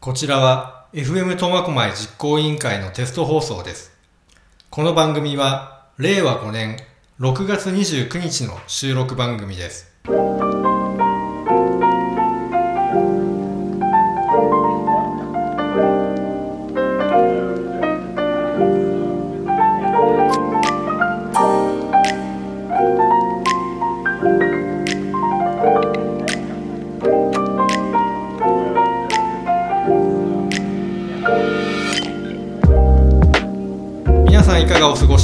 [0.00, 3.90] こちらは FM 苫小牧実行委員会のテスト放送です。
[4.70, 6.76] この番組は令和5年
[7.18, 9.87] 6月29日の収録番組です。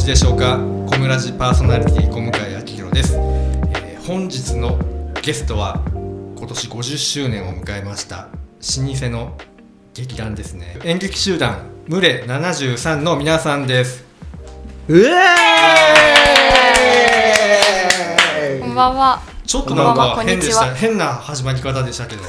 [0.05, 0.59] しでしょうか？
[0.87, 4.79] コムラジパーソナリティ小向井明宏です、えー本日の
[5.23, 5.83] ゲストは
[6.37, 8.29] 今年50周年を迎えました
[8.77, 9.35] 老舗の
[9.95, 10.79] 劇団ですね。
[10.85, 14.05] 演劇集団ムレ73の皆さんです。
[14.89, 15.11] うえ
[18.61, 19.23] こんばんは。
[19.47, 20.75] ちょっとなんか変でした。
[20.75, 22.23] 変な始まり方でしたけど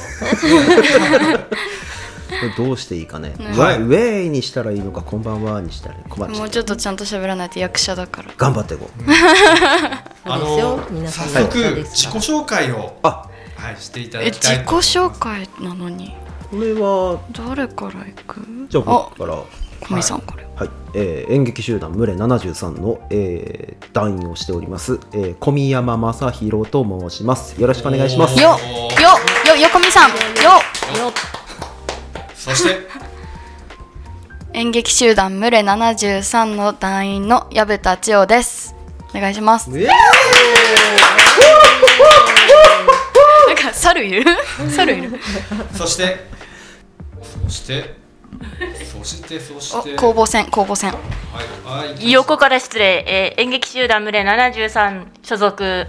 [2.56, 3.34] どうしていいかね、ね。
[3.38, 6.38] ウェイウェイにしたらいいのかこんばんはにしたら困っちゃう。
[6.40, 8.32] もうちょっとちゃんと喋らないと役者だから。
[8.36, 9.02] 頑張っていこう。
[9.02, 10.76] うですよ。
[10.90, 13.28] の早速自己紹介を、あ。
[13.56, 16.14] はい、していただえ、きたい自己紹介なのに。
[16.50, 18.46] これは誰から行く？
[18.68, 19.42] じゃあ僕から。
[19.80, 20.42] 小見さんから。
[20.56, 27.60] はい、えー演劇集団ムレ73の、えー団員をしております、えー小宮山正弘と申します。
[27.60, 28.40] よろしくお願いします。
[28.40, 28.56] よ、よ、
[29.54, 30.10] よ、よこみさん。
[30.10, 30.20] よ、よ
[31.08, 31.45] っ
[32.46, 32.86] そして。
[34.52, 38.74] 演劇集団ムレ73の団員の矢部千代です。
[39.14, 39.68] お願いします。
[39.78, 39.86] え
[43.48, 44.24] なんか猿いる？
[44.74, 45.20] 猿いる？
[45.76, 46.26] そして。
[47.44, 47.96] そして。
[48.98, 50.90] そしてそしお、て攻防戦、攻防戦。
[50.92, 50.98] は
[51.80, 55.86] いはい横から失礼、えー演劇集団群れ73所属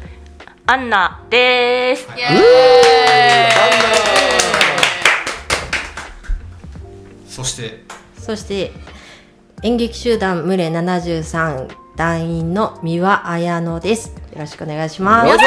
[0.65, 2.07] アンナです。
[2.17, 2.25] イエ
[7.37, 7.83] そして？
[8.19, 8.71] そして
[9.61, 14.07] 演劇集団ムレ73団員の三輪彩乃です。
[14.07, 15.37] よろしくお願いします。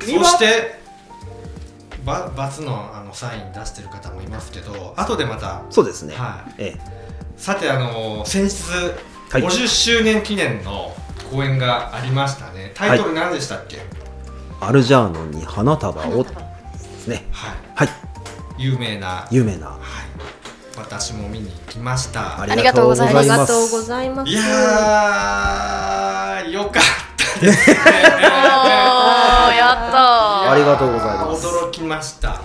[0.00, 0.80] そして
[2.06, 6.62] ば×のあのサイン出してる方もいますけど後でまたそうですね、はい。
[6.62, 6.78] え
[7.36, 8.64] さてあの先日
[9.30, 9.42] はい。
[9.42, 10.96] 50周年記念の
[11.30, 12.72] 公演がありましたね。
[12.74, 13.76] タイトル何でしたっけ？
[13.76, 13.80] ー
[14.66, 16.24] アルジャーノンに花束を。
[16.24, 16.30] で
[16.98, 17.26] すね。
[17.30, 17.56] はい。
[17.74, 18.11] はい
[18.62, 19.26] 有名な。
[19.32, 19.66] 有名な。
[19.66, 19.80] はい。
[20.78, 22.40] 私も見に行きました。
[22.40, 23.30] ありがとうございます。
[23.30, 24.30] ありがとうございます。
[24.30, 26.82] いやーよかっ
[27.40, 27.80] たですねや
[29.88, 31.44] ったありがとうございます。
[31.44, 32.40] 驚きました。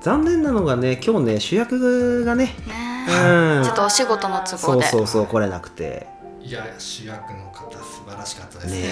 [0.00, 2.54] 残念なのがね今日ね主役がね
[3.06, 3.62] うん。
[3.62, 4.86] ちょっとお仕事の都合で。
[4.86, 6.06] そうそうそう来れなくて。
[6.40, 8.80] いや主役の方素晴らしかったですね。
[8.80, 8.86] ね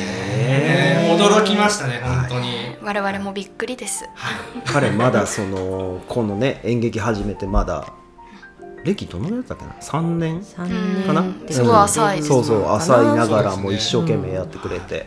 [1.10, 1.16] え。
[1.19, 4.04] 驚きましたね本当に、我々もびっくりです。
[4.66, 7.92] 彼まだそのこのね演劇始めてまだ
[8.84, 10.66] 歴どのぐらいだったっけな？3年3
[10.97, 11.06] 年。
[11.06, 11.25] かな？
[11.50, 15.06] すごい浅いですそうそう浅いながらも一生懸命やってくれて、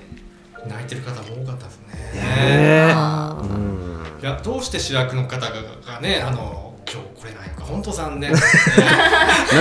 [0.67, 1.93] 泣いてる方も多かったですね。
[2.13, 2.93] ねえ。
[3.41, 3.83] うん
[4.21, 8.31] いやどうして主役の方ががねあの今日来れないのか本当残念。
[8.31, 8.41] なん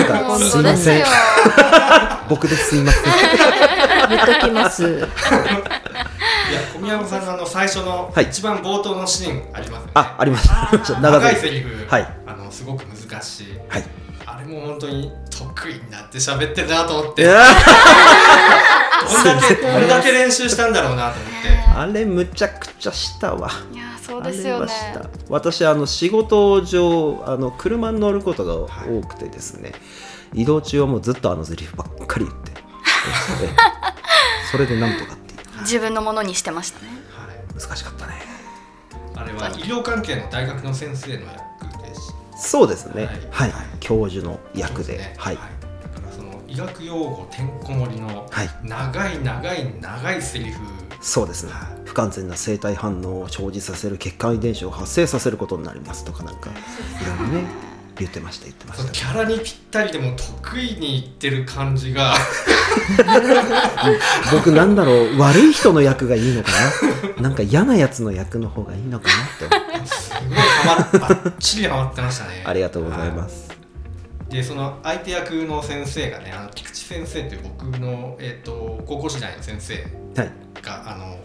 [0.05, 1.05] か 本すいません。
[2.29, 3.03] 僕ですいません
[4.17, 4.85] 言っときます。
[4.89, 5.01] い
[6.55, 8.25] や小宮山さんのあの最初のはい。
[8.25, 12.15] 一番冒頭のシーンありますよね、あありましたちょっと長いいセリフ、はい。
[12.27, 13.47] あのすごく難しい。
[13.69, 13.85] はい。
[14.27, 17.23] あれも本当に得意になって喋ってるなと思って。
[17.23, 17.43] いや
[19.03, 21.53] どんだけ どんだけ練習したんだろうなと思って。
[21.75, 23.51] あれむちゃくちゃしたわ。
[23.73, 24.73] いやそうあですよね。
[25.29, 28.69] 私あの仕事上あの車に乗ることが多
[29.07, 29.73] くてですね、
[30.35, 32.53] 移動中はもうずっとあのセリフばっかり言って。
[33.43, 33.49] え
[33.89, 33.92] え
[34.53, 35.61] それでなんとかっていう。
[35.63, 36.89] 自分のものにしてましたね。
[37.09, 37.59] はい。
[37.59, 38.13] 難しかったね。
[39.17, 43.07] あれは医療関係の大学の先生の役ですそうですね。
[43.31, 43.51] はい。
[43.51, 44.99] はい、教授の役で。
[44.99, 45.15] ね。
[45.17, 48.51] はい、だからその医学用語てんこ盛りのはい。
[48.63, 50.61] 長い長い長いセリフ。
[51.01, 51.53] そうですね。
[51.53, 51.83] はい。
[51.87, 56.55] 不完全な生体反応を生じさせる血管遺伝子を発生させることになりますとかなんかい
[57.07, 58.93] ろいろね言ってました言ってました。
[58.93, 62.15] キャラにぴったりでも得意に言ってる感じが。
[64.33, 66.51] 僕なんだろう悪い人の役がいいのか
[67.17, 67.23] な？
[67.23, 69.87] なんか嫌なやつの役の方がいいのかなって思って。
[69.95, 72.43] すごいハマっばっちりハマってましたね。
[72.45, 73.51] ありがとうございます、
[74.29, 79.81] でその相手役の先生がねあの菊池先生という僕の、えー、と高校時代の先生は
[80.25, 80.33] い。
[80.63, 81.19] があの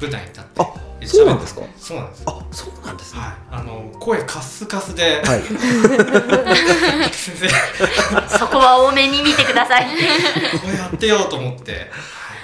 [0.00, 0.74] 舞台に立ってあ
[1.06, 1.62] そうなんですか？
[1.78, 2.22] そうなんです。
[2.26, 3.20] あそうなんですね。
[3.20, 5.42] はい、あの声カスカスで、はい。
[5.42, 5.56] 先
[8.30, 9.86] 生そこは多めに見てください。
[9.86, 11.80] これやってよと思って、はい、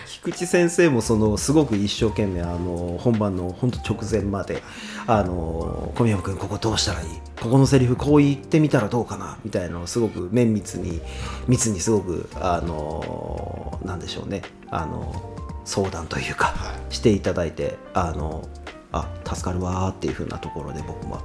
[0.07, 4.63] 聞菊池先生もそのすごく一生懸命あの本番の本当直前まで
[5.07, 7.07] 「あの小宮山君ここどうしたらいい？
[7.41, 11.01] ここのセリフこう言ってみたらどうかな」みたいなのをすごく綿密に
[11.47, 14.43] 密にすごくあのなんでしょうね。
[14.71, 15.36] あの
[15.67, 18.49] 相談というか、はしていただいてあの
[18.93, 21.21] あ助かるわーっていう風なところで僕は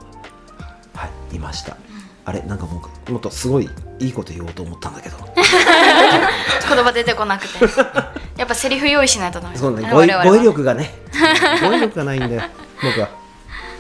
[0.94, 1.78] はいいました。
[2.24, 5.18] あれなんかもうもっとすごいいいこと言おうと思ったんだけど。
[5.36, 7.60] 言葉出てこなくて。
[8.38, 10.08] やっぱセリフ用意しないとダメそうね語彙
[10.44, 10.94] 力がね。
[11.62, 12.42] 語彙力がないんだよ
[12.82, 13.10] 僕は。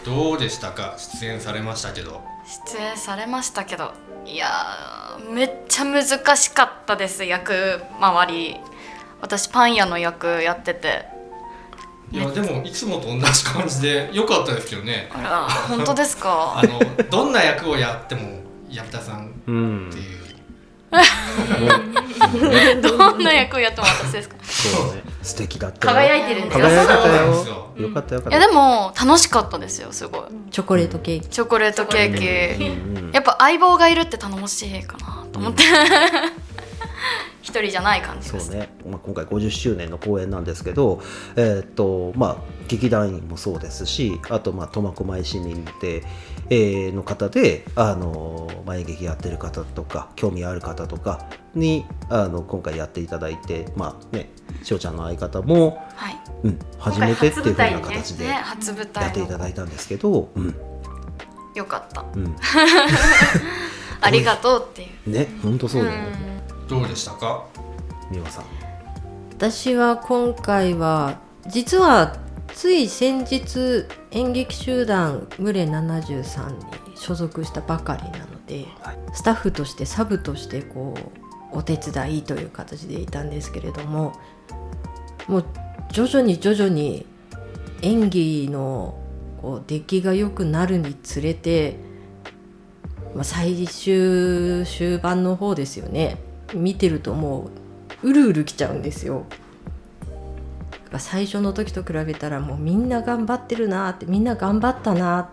[0.05, 0.95] どうでしたか？
[0.97, 2.21] 出演されましたけど。
[2.67, 3.93] 出演されましたけど
[4.25, 8.57] いやーめっちゃ難しかったです役周り
[9.21, 11.05] 私パン屋の役やってて。
[12.11, 15.09] いやでもいつもと同じ感じで良かったですけどね。
[15.13, 16.55] あら本当ですか？
[16.59, 16.79] あの
[17.09, 20.21] どんな役をやっても矢田さんうんっていう。
[22.81, 24.35] どんな役をやっても私ですか？
[24.43, 25.03] そうね。
[25.23, 25.93] 素敵だったよ。
[25.93, 26.65] 輝いてるんですよ。
[26.67, 27.07] 輝いてた
[27.81, 27.89] よ。
[27.93, 28.37] かったよかった。
[28.37, 30.21] いやでも楽しかったですよすごい。
[30.51, 31.27] チョコレートケーキ。
[31.29, 32.65] チョコレートケーキ。
[32.65, 35.63] うんやっぱ相棒がいるって頼もしいかなと思って
[37.41, 38.47] 一人じゃない感じです。
[38.47, 41.01] そうね、まあ、今回50周年の公演なんですけど、
[41.35, 46.03] えーっとまあ、劇団員もそうですしあとまあ苫小牧市民で、
[46.49, 54.29] えーの方であの、まあ、演劇やってる方とか興味ある方とかにあの今回やっていただいてまあね
[54.63, 56.19] しおちゃんの相方も、はい。
[56.43, 58.43] うん、初めてっていうふうな形でや
[58.93, 60.55] 台っていたのだいたんですけど、うん。
[61.55, 62.05] よかった。
[62.15, 62.35] うん、
[64.01, 65.09] ありがとうっていう。
[65.09, 67.45] ね本当そうだよねどうでしたか？
[68.11, 68.45] 美和さん。
[69.31, 72.17] 私は今回は実は
[72.53, 78.97] つい先日演劇集団群れ73に所属したばかりなので、はい。
[79.13, 80.95] スタッフとしてサブとしてこ
[81.53, 84.13] うお手伝いという形でいたんですけれども
[85.27, 85.45] もう
[85.91, 87.05] 徐々に徐々に
[87.81, 88.97] 演技の
[89.41, 91.75] こう出来が良くなるにつれて、
[93.15, 96.17] まあ、最終終盤の方ですよね
[96.53, 97.49] 見てるとも
[98.03, 99.25] ううるうるきちゃうんですよ。
[100.97, 105.31] 最初の時と比べたらもうみんな頑張ってるなってみんな頑張ったなって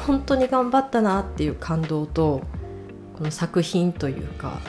[0.00, 2.42] 本当に頑張ったなっていう感動と
[3.16, 4.60] この作品というか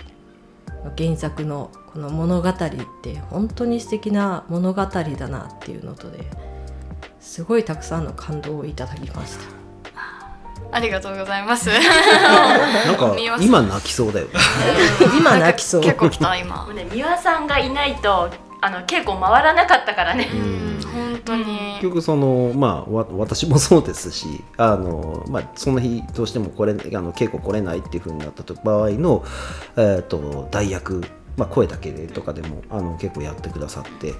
[0.98, 2.54] 原作のこの物語っ
[3.01, 6.25] て本当に素敵な物語だなっていうのとで
[7.19, 9.56] すごいたくさんの感動をいただきました
[10.72, 11.69] ありがとうございます。
[12.86, 14.31] なんか今泣きそうだよね。
[15.18, 15.81] 今泣きそう。
[15.81, 16.64] 結構来た今。
[16.66, 18.30] もうね三輪さんがいないと
[18.62, 20.30] あの稽古回らなかったからね。
[20.34, 20.68] うん。
[20.94, 21.46] 本当に。
[21.75, 29.24] 結局そのまあわ私もそうですしあの、まあ、その日どうしてもこれあの稽古来れないっていうふうになった場合の、
[29.75, 31.04] えー、と代役、
[31.38, 34.13] まあ、声だけでとかでもあの結構やってくださって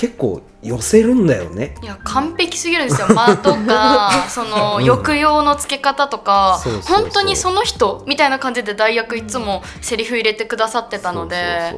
[0.00, 1.74] 結構寄せるんだよね。
[1.82, 3.08] いや完璧すぎるんですよ。
[3.08, 4.86] 間とか そのうん。
[4.86, 6.58] 抑揚のつけ方とか。
[6.62, 6.96] そうそうそう。
[7.02, 11.74] 本当にその人みたいな感じで代役いつもセリフ入れてくださってたので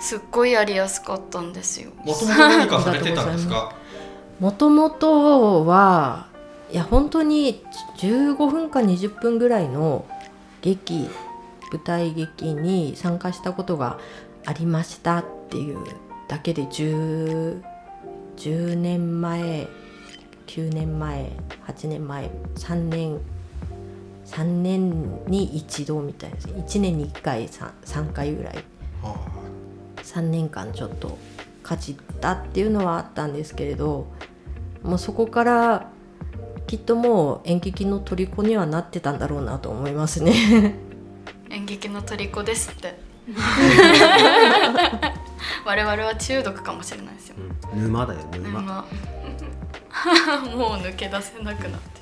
[0.00, 1.92] すっごいやりやすかったんですよ。
[2.04, 3.70] もともと何かされてたんですか？
[4.40, 6.26] もともとは
[6.72, 7.62] いや本当に
[7.98, 10.04] 15分か20分ぐらいの
[10.62, 11.08] 劇
[11.72, 13.98] 舞台劇に参加したことが
[14.44, 15.78] ありましたっていう
[16.30, 17.60] だけで 10,
[18.36, 19.66] 10年前
[20.46, 21.32] 9年前
[21.66, 23.18] 8年前3年
[24.26, 26.36] 3年に一度みたいな。
[26.36, 28.64] 1年に1回 3, 3回ぐらい。
[29.02, 29.16] は
[30.04, 31.18] 3年間ちょっと
[31.64, 34.06] かじったっていうのはあったんですけれど
[34.84, 35.90] もうそこから
[36.68, 40.76] きっともう演劇の虜にはなってたんだろうなと思いますね。
[41.50, 42.96] 演劇の虜ですって
[45.64, 47.36] 我々は中毒かもしれないですよ。
[47.72, 47.82] うん。
[47.82, 48.60] 沼だよ沼。
[48.60, 48.84] 沼。
[50.56, 52.00] もう抜け出せなくなって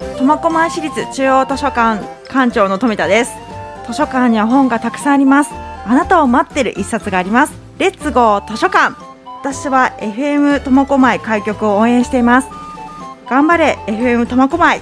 [0.00, 0.16] る。
[0.18, 3.32] 苫小牧市立中央図書館館長の富田です。
[3.86, 5.50] 図書館には本がたくさんあります。
[5.52, 7.52] あなたを待ってる一冊があります。
[7.78, 8.94] レッツゴー図書館。
[9.40, 12.48] 私は FM 苫小牧開局を応援しています。
[13.28, 14.80] 頑張れ FM 苫小牧。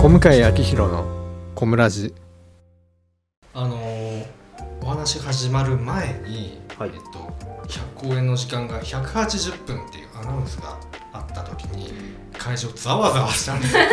[0.00, 1.19] 小向井明宏の
[1.60, 2.10] 小村寺
[3.52, 4.24] あのー
[4.82, 6.90] お話始まる前に、はい。
[6.94, 7.18] えっと、
[7.68, 10.78] 100公演の時間が180分っていうアナウンスが
[11.12, 11.92] あった時に
[12.32, 13.82] 会場ざわざわしたんですよ。
[13.84, 13.92] 長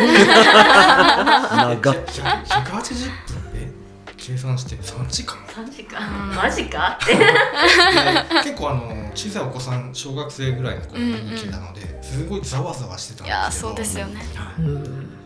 [1.74, 1.76] っ。
[1.76, 3.12] 100 180分
[3.56, 3.70] え
[4.16, 5.36] 計算して3時間。
[5.36, 6.00] 3時間。
[6.34, 6.98] マジか？
[7.02, 7.22] ってで
[8.44, 13.26] 結構あの小さいお子さん小学生ぐらいの子に来てたので、すごいざわざわしてたんですけど。
[13.26, 14.22] いやーそうですよね。
[14.58, 15.17] うん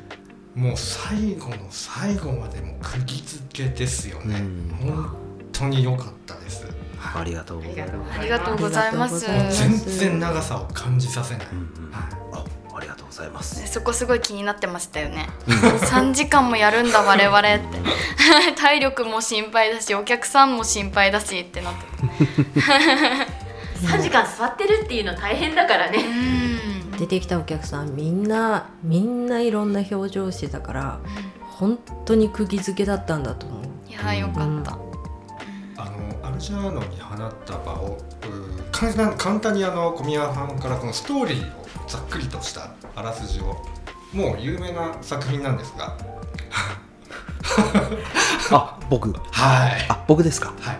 [0.54, 4.76] もう最後の最後までもう釘付けですよね、うん。
[4.87, 5.16] 本
[5.52, 6.66] 当に良かったです、
[7.14, 7.87] ありがとうござい。
[7.87, 8.18] ます。
[8.18, 9.26] ありがとうございます。
[9.26, 9.87] ありがとうございます。
[9.87, 13.66] 全然長さを感じさせない、うんうんはあ、ありがとうございます。
[13.66, 15.28] そこすごい気になってましたよね。
[15.47, 17.56] 3時間もやるんだ我々って。
[18.56, 21.80] 体力も心配だしお客さんも心配だしってなって。
[23.82, 25.99] 3時間座ってるっていうの大変だからね。
[26.66, 26.72] うん
[27.02, 31.00] 出てきたお客さんみんなみんないろんな表情してたから
[31.59, 34.78] 本当に釘付けだったんだと思ういやーよかった、
[35.82, 38.02] あのアルジャーノに放った場をう
[38.71, 41.49] 簡単簡単にあの小宮さんからこのストーリーを
[41.88, 43.56] ざっくりとしたあらすじを
[44.12, 45.90] もう有名な作品なんですが
[48.52, 49.12] あ、僕？
[49.12, 50.52] はいあ、僕ですか？
[50.61, 50.78] はい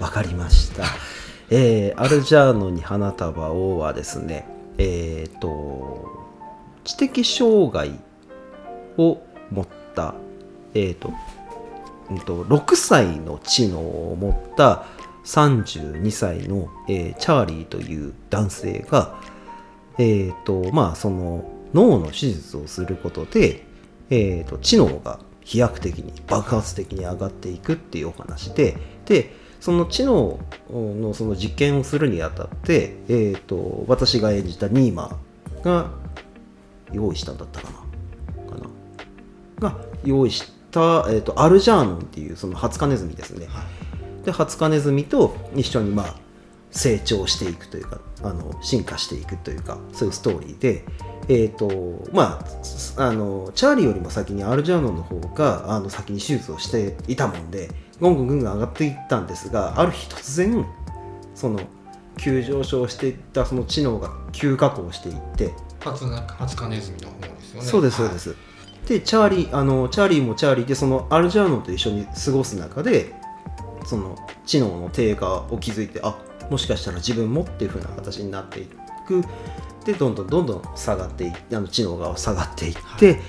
[0.00, 0.82] わかりました。
[1.50, 4.44] えー、アルジャーノに花束をはですね、
[4.84, 6.10] えっ、と、
[6.82, 8.00] 知的障害
[8.98, 9.22] を
[9.52, 10.14] 持った、
[10.74, 11.12] えっ、と、
[12.10, 14.84] うんと、6歳の知能を持った
[15.24, 19.14] 32歳の、えーチャーリーという男性が、
[19.98, 23.64] えっ、と、まあ、その脳の手術をすることで、
[24.10, 30.40] えー、と知能が飛躍的に爆発的に上がっていくっていうお話ででその知能
[30.72, 35.16] のその実験をするにあたって、えー、と私が演じたニーマ
[35.62, 35.92] が
[36.90, 38.50] 用意したんだったかな。
[38.50, 38.68] か
[39.60, 39.70] な。
[39.70, 43.46] が用意した、えー、とアルジャーノンっていうそのハツカネズミですね、
[44.24, 46.16] でハツカネズミと一緒にまあ
[46.72, 50.84] 成長していくというかあの進化していくというかそういうストーリーで
[51.28, 60.66] えーとまあ、すあのチャーリーよりも先にアルジャーノンの方があの先に手術をしていたもんでぐんぐんぐんぐん上がっていったんですがある日突然
[61.36, 61.60] その
[62.16, 67.68] 急上昇していったその知能が急下降していって初な初カネズミの方ですよね。
[67.68, 68.36] そうですそうです、
[68.86, 73.14] でチャーリーあのチャーリーもチャーリーでそのアルジャーノンと一緒に過ごす中で
[73.84, 76.18] その知能の低下を気づいてあ
[76.52, 78.66] もしかしたら自分もっていう風な形になってい
[79.08, 79.24] く。
[79.86, 83.20] でどんどんどんどん下がっていあの知能が下がっていって、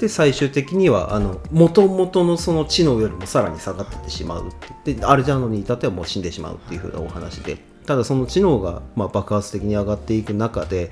[0.00, 4.52] で最終的にはあの元々のその知能よりもさらに下がってってしまうっ
[4.84, 4.94] て。
[4.94, 7.58] でアルジャーノンに至ってはもう死んでしまうっていう風なお話で。
[7.86, 10.90] ただその知能がまあ爆発的に上がっていく中で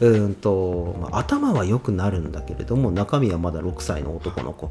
[0.00, 4.70] うーんと、まあ、頭は良くなるんだけれども中身はまだ6歳の男の子。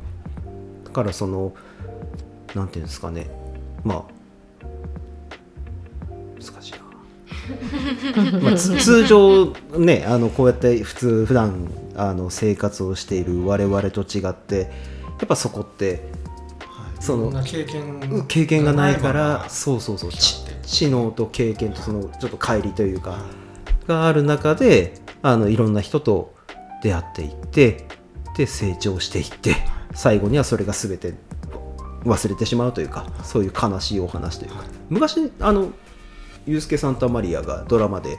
[0.86, 1.53] だからその
[2.56, 3.29] なんていうんですかね。
[3.84, 4.19] まあ
[8.41, 16.10] まあ、つ 通常ねあのこうやって普通普段あの生活をしている我々と違ってやっぱそこって
[16.60, 23.20] はいその経験経験がないからまあそうそうそう知能と経験とそのちょっと乖離というか
[23.88, 26.34] がある中であのいろんな人と
[26.84, 27.88] 出会っていって
[28.38, 29.56] で成長していって
[29.94, 31.13] 最後にはそれが全て
[32.06, 34.63] 忘れてしまうというかそういう悲しいお話というか。
[34.89, 35.72] 昔あの
[36.50, 38.18] ユースケ・サンタマリアがドラマで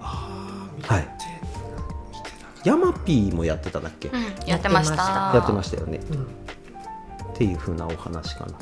[0.00, 1.02] あー見てはい。
[1.02, 1.08] 見
[2.22, 4.22] てなかっヤマピーもやってただっけ、うん。
[4.48, 5.32] やってました。
[5.34, 5.76] やってました。
[5.76, 6.22] よね、うん。
[6.22, 6.26] っ
[7.34, 8.54] ていう風なお話かな。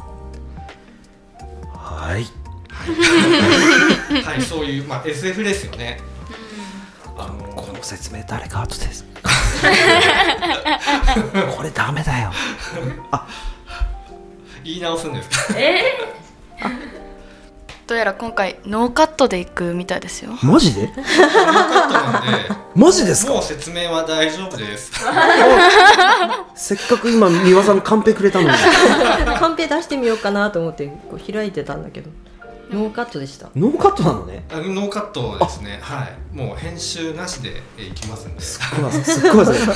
[1.73, 2.25] はい。
[4.25, 6.01] たはいそういう、まあ、SF ですよね。
[7.17, 9.05] あのこの説明誰か後です。
[11.57, 12.33] これダメだよ。
[14.65, 15.37] 言い直すんですか
[17.91, 20.31] どうやら今回ノーカットでいくみたいですよ。
[20.45, 20.87] マジで？
[20.87, 23.33] ノーカットなんでマジですか？
[23.33, 24.93] もう説明は大丈夫です。
[26.55, 28.55] せっかく今三輪さんカンペくれたのに。
[29.41, 32.11] カンペ出してみようかなと思ってこう開いてたんだけど
[32.71, 33.49] ノーカットでした。
[33.57, 34.45] ノーカットなのね？
[34.53, 35.81] あノーカットですね。
[35.83, 36.37] はい。
[36.37, 38.41] もう編集なしでえいきますんで。
[38.41, 39.75] すっごいすっごい汗が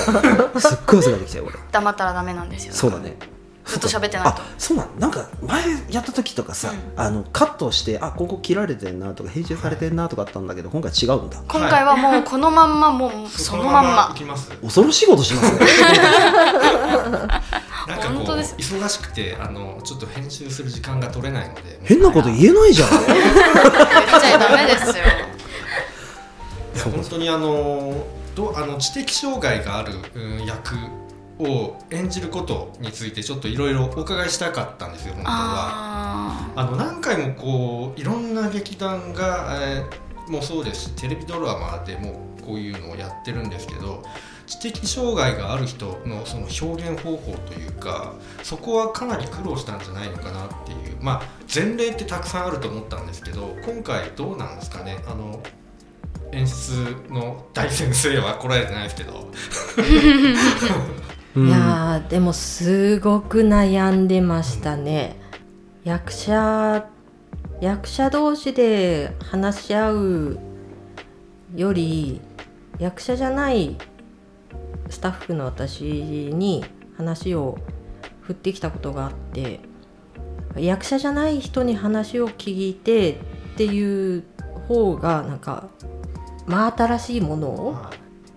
[0.60, 2.74] すっごい汗ができたよ俺黙ったらダメなんですよ。
[2.74, 3.16] そうだね
[3.64, 4.30] ずっと喋ってないと。
[4.30, 11.42] あそうなのなんか前やった時とかさ、あのカットしてあここ切られてんなとか編集されてんなとかあったんだけど今回違うんだ。
[11.48, 14.12] 今回はもうこのまんまもうそのまんま。
[14.14, 14.50] いきます。
[14.50, 15.58] 恐ろしいことしますね。
[17.86, 18.54] なんかこう本当です。
[18.58, 21.80] 忙しくてあのちょっと編集する時間が取れないので。
[21.82, 22.90] 変なこと言えないじゃん。
[22.90, 23.02] 言っ
[24.20, 24.94] ちゃダメですよ。
[26.74, 30.74] いや本当にあのどあの知的障害がある、うん役
[31.38, 35.34] を演じることについてちょっといろいろお伺いしたかったんですよ本当は。
[35.36, 40.84] ああの何回もこういろんな劇団が、えーもそうです。
[40.84, 44.02] しテレビドラマでもこういうのをやってるんですけど
[44.46, 50.96] 知的障害がある人のその表現方法というかそこはかなり苦労したんじゃないのかなっていう。
[51.00, 51.22] まあ
[51.52, 55.02] 前例ってたくさんあると思ったんですけど今回どうなんですかね。
[55.06, 55.42] あの
[56.32, 59.12] 演出の大先生は来られてないですけど。
[59.12, 59.30] うん
[61.36, 65.16] いやーでもすごく悩んでましたね。
[65.82, 66.86] 役者
[67.60, 70.38] 役者同士で話し合う
[71.56, 72.20] より
[72.78, 73.76] 役者じゃない
[74.88, 76.64] スタッフの私に
[76.96, 77.58] 話を
[78.22, 79.58] 振ってきたことがあって
[80.56, 83.16] 役者じゃない人に話を聞いてっ
[83.56, 84.22] ていう
[84.68, 85.68] 方がなんか
[86.46, 87.76] 真新しいものを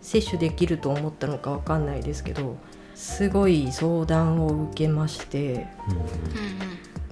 [0.02, 2.58] 摂取できると思ったのかわかんないですけど
[2.98, 5.68] すごい相談を受けまして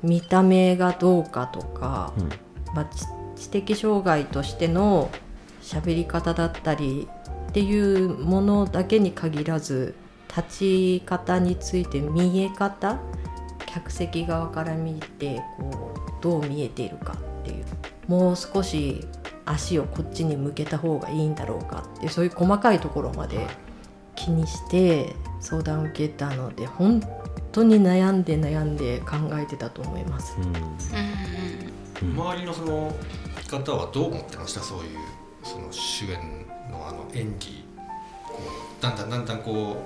[0.01, 2.29] 見た目がどうかとか、うん。
[2.73, 5.11] まあ、知知的障害としての
[5.61, 7.07] 喋り方だったり
[7.49, 9.95] っていうものだけに限らず
[10.35, 12.99] 立ち方について見え方
[13.65, 17.65] 客席側から見てこうどう見えているかっていう。
[18.07, 19.07] もう少し
[19.45, 23.47] 足をこっちに向けた方がいいんだろうかっていうそういう細かいところまで
[24.15, 25.15] 気にして
[25.45, 27.01] 相談を受けたので本
[27.51, 30.35] 当に悩んで悩んで考えてたと思います。
[32.01, 32.11] うん。
[32.13, 32.93] 周りのその
[33.49, 34.61] 方はどう思ってました？
[34.61, 34.97] そういう
[35.43, 37.63] その主演のあの演技
[38.27, 38.39] こ
[38.79, 39.77] うだんだんだんだんこ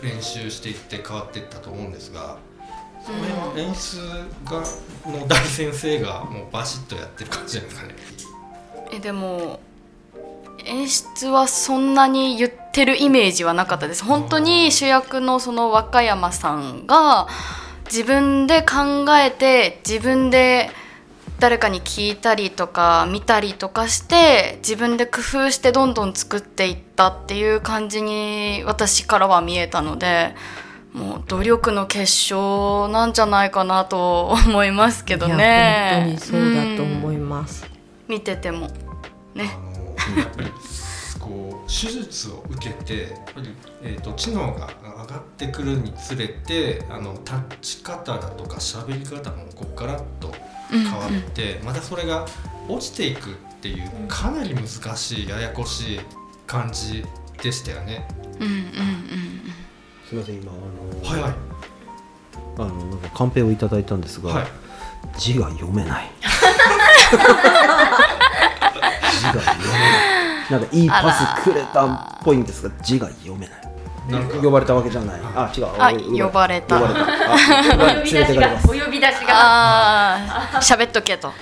[0.00, 2.38] う練習していって変わっていったと思うんですが
[3.04, 3.96] その辺の演出
[4.44, 4.62] が
[5.20, 7.94] の大先生がもうバシッとやってる感じなんですかね。
[8.92, 9.60] えでも
[10.66, 17.28] 演出はそんなに言ってるイメージはなかったです本当に主役のその若山さんが
[17.86, 20.70] 自分で考えて自分で
[21.40, 30.34] 誰かに聞いたりとか見たりとかして自分で工夫してどんどん作っていったっていう感じに私からは見えたので
[30.92, 35.90] もう努力の結晶なんじゃないかなと思いますけどいやね。
[35.92, 37.64] 本当にそうだと思うんいます。
[38.08, 38.68] 見てても
[39.34, 39.69] ね。
[40.06, 40.50] あのやっぱり
[41.18, 50.32] こう手術を受けてやっぱり、えー、と知能が上がってくるにつれてあの立ち方だとか喋り方もこうガラッと
[50.70, 52.26] 変わって、またそれが
[52.68, 56.00] 落ちていくっていうかなり難しいややこしい
[56.46, 57.04] 感じ
[57.42, 58.06] でしたよね。
[58.38, 58.70] うんうんうん
[60.08, 61.34] すみません今あの、はいはい
[62.58, 64.46] あのなんかカンペをいただいたんですが、はい
[65.16, 66.10] 字が読めない
[68.80, 69.86] 字が読めな
[70.46, 70.50] い。
[70.50, 73.60] なんかいいパスくれたっぽいんですが字が読めない。
[74.08, 74.38] なんか。
[74.38, 75.20] 呼ばれたわけじゃない。
[75.34, 75.66] あ違う。
[75.78, 76.80] あ呼呼ばれた。
[76.80, 77.00] 呼ばれた。
[77.04, 77.36] あ
[77.70, 80.18] 呼ばれ連れてかれますお呼び出しが
[80.60, 81.32] 喋っとけと。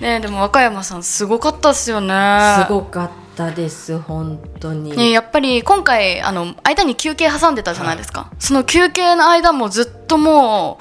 [0.00, 1.70] ねえでも若山さんすごかった。
[1.70, 2.64] っすよね。
[2.66, 4.96] すごかったです本当に。
[4.96, 10.78] ね、やっぱり今回あの間に休憩挟んでたじゃないですか、その休憩の間もずっとも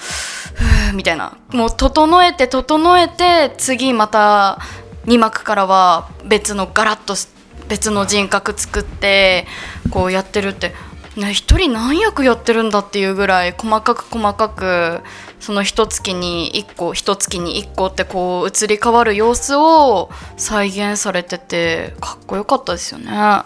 [0.92, 1.38] うみたいな。
[1.52, 4.60] もう整えて整えて次また
[5.06, 7.28] 2幕からは別のガラッとし
[7.68, 9.48] 別の人格作って
[9.90, 10.74] こうやってるって。
[11.16, 15.02] ね一人何役やってるんだっていうぐらい細かく細かく
[15.46, 23.12] その一月に1個一月に1個ってこう移り変わる様子を再現されててかっこよかったですよね。
[23.12, 23.46] ま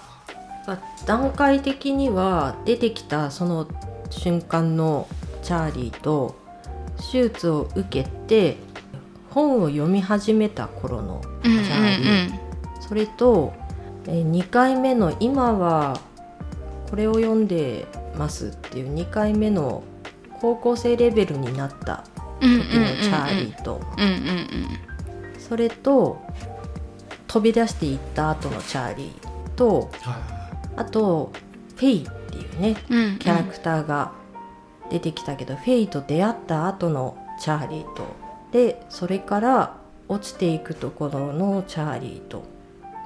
[0.66, 3.68] あ段階的には出てきたその
[4.12, 5.10] 瞬間の
[5.44, 6.40] チャーリーと
[7.12, 8.56] 手術を受けて
[9.32, 12.40] 本を読み始めた頃のチャーリー、
[12.80, 13.52] それと
[14.06, 16.00] 2回目の今は
[16.90, 19.84] これを読んでますっていう2回目の
[20.42, 22.04] 高校生レベルになった
[22.42, 26.22] うん時のチャーリーとうんうんうんそれと
[27.28, 29.90] 飛び出していった後のチャーリーと
[30.76, 31.32] あと
[31.76, 33.18] フェイっていうねうんうん。
[33.20, 34.12] キャラクターが
[34.90, 38.04] 出てきたけど、フェイと出会った後のチャーリーと。
[38.52, 42.44] でそれから落ちていくところのチャーリーと。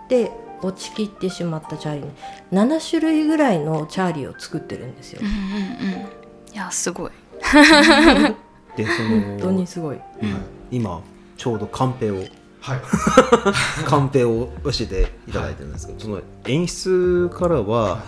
[0.10, 2.10] で落ちきってしまったチャーリー。
[2.52, 5.22] 7種類ぐらいのチャーリーを作ってるんですよ。
[5.22, 6.54] うんうんうん。
[6.54, 7.12] いやすごい
[8.76, 10.00] でそ本当のにすごい。
[10.72, 11.02] 今
[11.38, 12.24] ちょうどカンペを
[12.64, 12.82] はい。
[13.86, 18.04] カンペを教えていただいてるんですけど、その演出からは、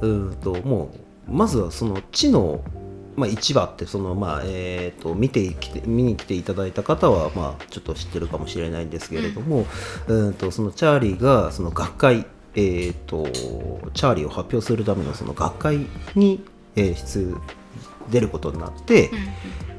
[0.00, 0.94] うーんとも
[1.28, 2.60] うまずはその知の、
[3.16, 9.66] まあ、1話ってその、まあえー、と見てきて見に来ていただいた方は、まあ、ちょっと知ってるかもしれないんですけれども、
[10.06, 13.28] うーんとそのチャーリーがその学会、えー、と
[13.92, 16.44] チャーリーを発表するためのその学会に、
[16.76, 17.36] えー出
[18.10, 19.10] 出ることになって、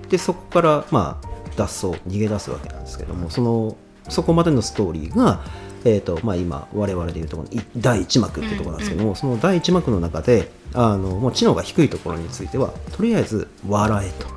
[0.10, 3.78] でそこからまあ脱走逃げ出すわけなんですけどもその
[4.10, 5.44] そこまでのストーリーが、
[5.86, 14.28] えーとまあ、今我々でいうところ第1幕っていうところなんですけども、その第1幕の中であのもう知能が低いところについてはとりあえず笑えと。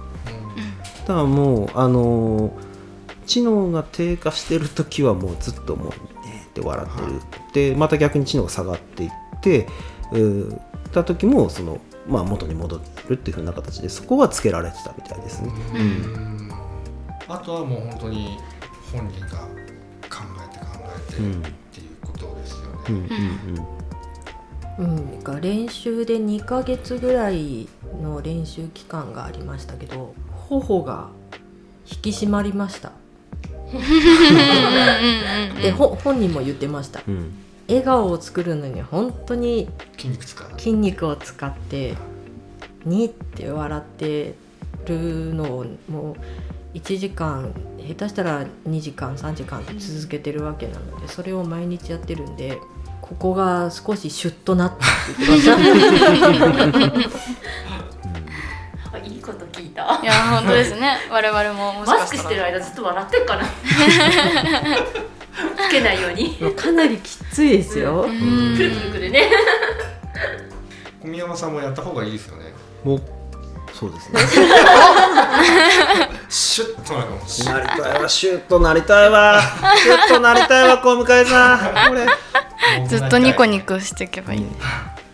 [1.02, 2.57] だからもうあの
[3.26, 5.88] 知能が低下してる時はもうずっともう
[6.26, 7.20] ねって笑ってる、
[7.72, 9.66] でまた逆に知能が下がっていって
[10.12, 10.61] うー
[10.92, 15.51] た時もその、まあ、元に戻るっていうふうな形でそこはつけられてたみたいですね。
[15.75, 16.53] うん。
[17.29, 18.38] あとはもう本当に
[18.93, 20.67] 本人が考えて考
[21.09, 21.40] えてうん。
[21.40, 22.97] っていうことですよね、うん
[24.77, 27.69] うんうん、が練習で2ヶ月ぐらい
[28.03, 30.14] の練習期間がありましたけど
[30.49, 31.11] 頬が
[31.90, 32.93] 引き締まりました。
[35.62, 37.14] でほ本人も言ってましたうん。
[37.14, 40.50] うん笑顔を作るのに本当に筋肉使う。
[40.59, 41.94] 筋肉を使って
[42.85, 44.35] にって笑って
[44.87, 52.59] るのをもう1時間下手したら2時間3時間って続けてるわけなのでそれを毎日やってるんで
[53.00, 54.85] ここが少しシュッとなって
[59.07, 60.00] いいこと聞いた。
[60.03, 60.98] いや本当ですね。
[61.12, 63.44] 我々ももしマスクしてる間ずっと笑ってっかな
[65.35, 69.31] つけないようにかなりきついですよ、うんプルプルくるね
[71.03, 72.53] 小宮山さんもやった方がいいですよね
[72.85, 73.03] もう
[73.73, 74.20] そうですね。
[76.29, 79.40] シュッとなるかもしれなりたいわ、シュッとなりたいわ。
[79.77, 81.57] シュッとなりたいわ、小向井さ
[81.88, 81.88] ん。
[81.88, 82.07] これ。
[82.87, 84.47] ずっとニコニコしていけばいい、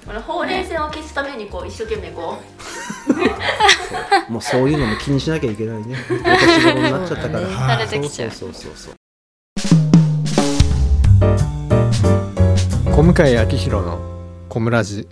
[0.06, 2.37] このほうれい線を消すためにこう一生懸命こ
[4.28, 5.96] もうそういうのも気にしなきゃいけないね。
[6.11, 7.40] お年頃になっちゃったから。
[7.40, 8.99] ね慣れてきちゃうそうそうそうそう。
[12.92, 13.98] 小向井明宏の
[14.48, 15.05] 小村寺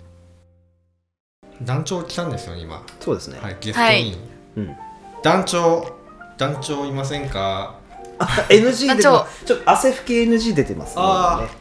[1.63, 2.83] 団長来たんですよね今。
[2.99, 3.39] そうですね。
[3.39, 4.17] はいゲストに、
[4.57, 4.75] うん。
[5.23, 5.95] 団長
[6.37, 7.79] 団長いませんか？
[8.19, 9.45] あ NG 出てます。
[9.45, 11.01] ちょっと汗拭き NG 出てますね。
[11.03, 11.43] あー。
[11.43, 11.51] 今ね。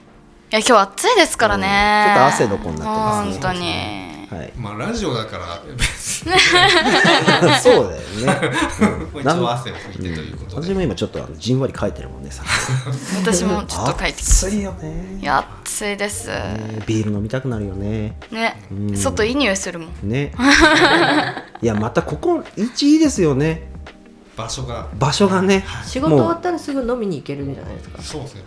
[0.51, 2.15] いや今日暑いですからね、うん。
[2.15, 3.33] ちょっと汗の子になってますね。
[3.33, 4.53] 本当にはい。
[4.57, 6.33] まあラジオだから 別に
[7.63, 8.59] そうだよね。
[9.15, 12.31] うん一応汗を拭いてということで私も今ちょっとあのじんわり書いてるもんね。
[12.31, 12.43] さ
[13.23, 15.25] 私もちょっと書いてき暑いよねい。
[15.25, 18.19] や暑いですねビール飲みたくなるよね。
[18.31, 20.33] ねうん外いい匂いするもんね。
[21.63, 23.71] いやまたここ位置いいですよね。
[24.39, 24.87] 場所が。
[24.97, 25.65] 場所がね。
[25.85, 28.01] 仕事終わったらすぐ飲みに行けるんじゃないですか。
[28.03, 28.43] そうですね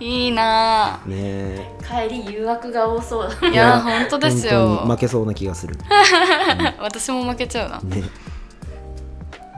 [0.00, 1.72] いいなね。
[1.86, 3.30] 帰り誘惑が多そう。
[3.42, 5.78] あいや本当です本よ負けそうな気がする。
[6.82, 7.78] 私も負けちゃうな。
[7.80, 8.02] ね。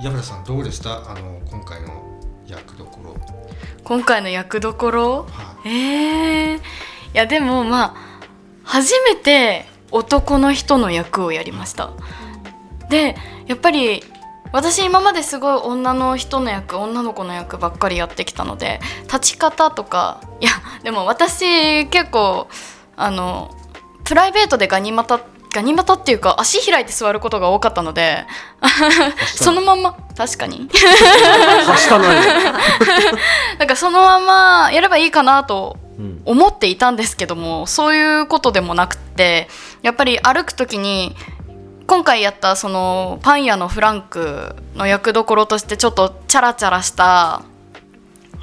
[0.02, 0.90] 山田さんどうでした？
[0.90, 1.88] あの今回の
[2.46, 3.16] 役どころ。
[3.84, 5.26] 今回の役どころ？
[5.30, 6.60] はえー、い
[7.14, 7.94] やでもまあ
[8.64, 11.90] 初めて男の人の役をやりました
[12.92, 14.04] でやっぱり
[14.52, 20.50] 私今まですごい女の人の役女の子の役ばっかりやってきたので立ち方とかいや
[20.84, 22.48] でも私結構
[22.94, 23.50] あの
[24.04, 25.24] プライベートでガニ股
[25.54, 28.26] ガニ股っていうか足開いて座ることが多かったので
[29.24, 30.68] そのまんま確かに。
[33.58, 36.22] なんかそのままやればいいかなとうん。
[36.24, 39.48] 思っていたんですけどもそういうことでもなくって
[39.82, 41.14] やっぱり歩く時に
[41.86, 47.42] 今回やったそのパン屋のフランクの役どころとしてちょっとチャラチャラした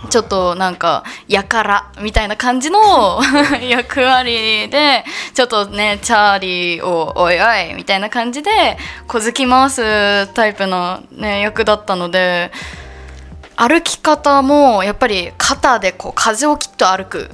[0.10, 3.22] ちょっとなんかやからみたいな感じの
[3.62, 12.52] 役割でちょっとねチャーリーをおいおいみたいな感じで小突き回すタイプの、ね、役だったので
[13.58, 17.30] 歩き方もやっぱり肩でこう風を切っと歩く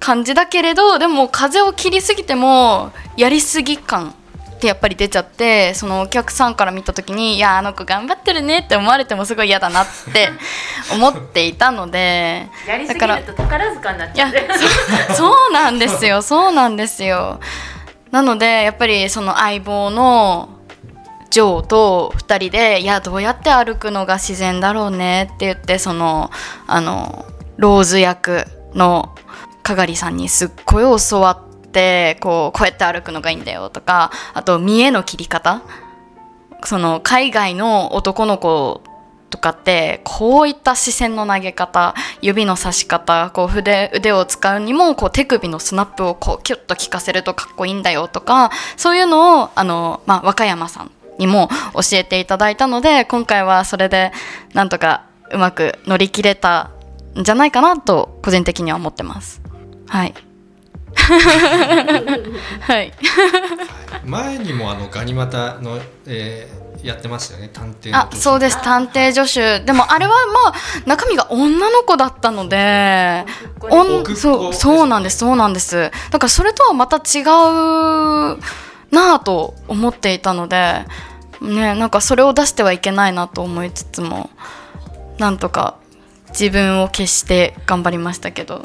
[0.00, 4.14] 感じだけれどでも風を切りすぎてもやりすぎ感
[4.64, 10.30] ってやっぱり出ちゃってそのお客さんから見た時に「いやあの子頑張ってるね」って思われてもすごい嫌だなって
[10.92, 12.48] 思っていたので
[12.88, 14.32] だから宝塚になっちゃう。
[15.10, 17.40] そ そうなんですよそうなんですよ。
[18.10, 20.48] なのでやっぱりその相棒の
[21.30, 26.30] ジョーと2人で「いやどうやって歩くのが自然だろうね」って言ってその
[26.66, 29.14] あのローズ役の
[29.62, 31.53] かがりさんにすっごい教わって
[32.20, 35.62] こうこうやって歩くのがいいんだよとかあと見栄の切り方
[36.64, 38.82] その海外の男の子
[39.30, 54.12] とかってこういった視線の投げ方指の差し方こう筆腕を使うにもこう手首のスナップをこうキュッと効かせるとかっこいいんだよとかそういうのをあの、まあ、和歌山さんにも教えていただいたので今回はそれで
[54.52, 56.70] なんとかうまく乗り切れた
[57.18, 59.40] んじゃないかなと個人的には思ってます。
[59.88, 60.14] はい
[62.60, 62.92] はい。
[64.04, 67.48] 前にもあのガニ股の、えーやってましたよね。
[67.50, 68.62] 探偵のあそうです。
[68.62, 70.54] 探偵助手でもあれはまあ
[70.86, 73.24] 中身が女の子だったので
[74.14, 75.18] そうそうなんです。
[75.18, 75.90] そうなんです。
[76.10, 77.24] だからそれとはまた違う
[78.94, 80.84] なぁと思っていたので
[81.40, 84.28] ねなんかそれを出してはいけないなと思いつつも
[85.18, 85.76] なんとか
[86.28, 88.62] 自分を消して頑張りましたけど。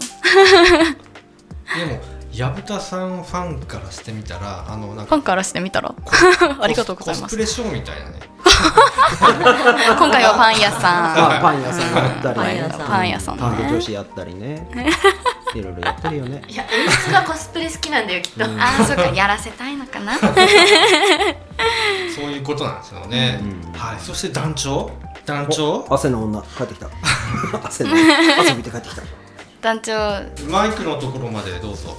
[1.78, 5.93] でも薮田さんファンからしてみたらあのなんかファンからしてみたら？
[6.62, 7.23] ありがとうございます。
[7.23, 8.19] コスプレショーみたいなね。
[9.99, 10.80] 今回はパン屋さ
[11.38, 12.88] あパン屋さんやったりパンね屋さん。
[12.88, 14.69] パン屋さんパン女子やったりね。
[15.54, 16.41] いろいろやってるよね。
[16.47, 18.47] いや演出がコスプレ好きなんだよきっと、あ
[18.80, 20.17] あそうかやらせたいのかな。
[20.17, 20.32] そう
[22.32, 23.99] いうことなんですよね、うんはい。
[23.99, 24.89] そして団長？
[25.25, 25.86] 団長？
[25.89, 26.41] お汗の女。
[26.58, 26.88] 帰ってきた。
[27.65, 27.91] 汗の
[28.39, 29.02] 汗見て帰ってきた。
[29.62, 29.93] 団長。
[29.93, 31.97] あマイクのところまでどうぞ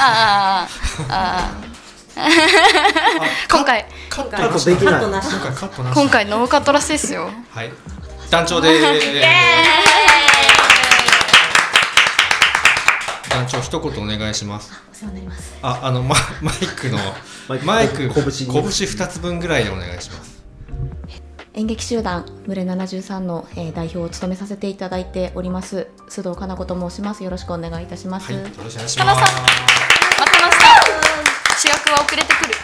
[0.00, 0.68] あ
[1.08, 1.68] ああ
[3.50, 3.86] 今回。
[4.10, 5.94] カットカットできない今回カットなし。
[5.94, 7.30] 今回ノーカットらしいですよ。
[7.50, 7.72] はい。
[8.30, 8.72] 団長でー
[13.30, 14.72] 団長一言お願いします。
[15.62, 16.98] ああのママイクの
[17.64, 20.42] マイク拳二つ分ぐらいでお願いします
[21.58, 27.24] 演劇集団群れ73の、えー代表を務めさせていただいております須藤かな子と申します。
[27.24, 31.58] よろしくお願いいたします、はいよろしくお願いしかなさんます待ってました。
[31.58, 32.54] 主役は遅れてくる。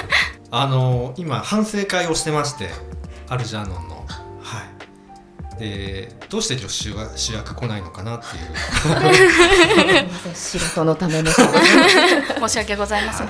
[0.50, 2.70] あの今反省会をしてまして
[3.28, 4.06] アルジャーノンの。
[4.40, 4.62] は
[5.56, 5.58] い。
[5.58, 10.08] でどうして女子は主役来ないのかなっていう。
[10.34, 11.30] 仕事のための。
[11.36, 13.28] 申し訳ございません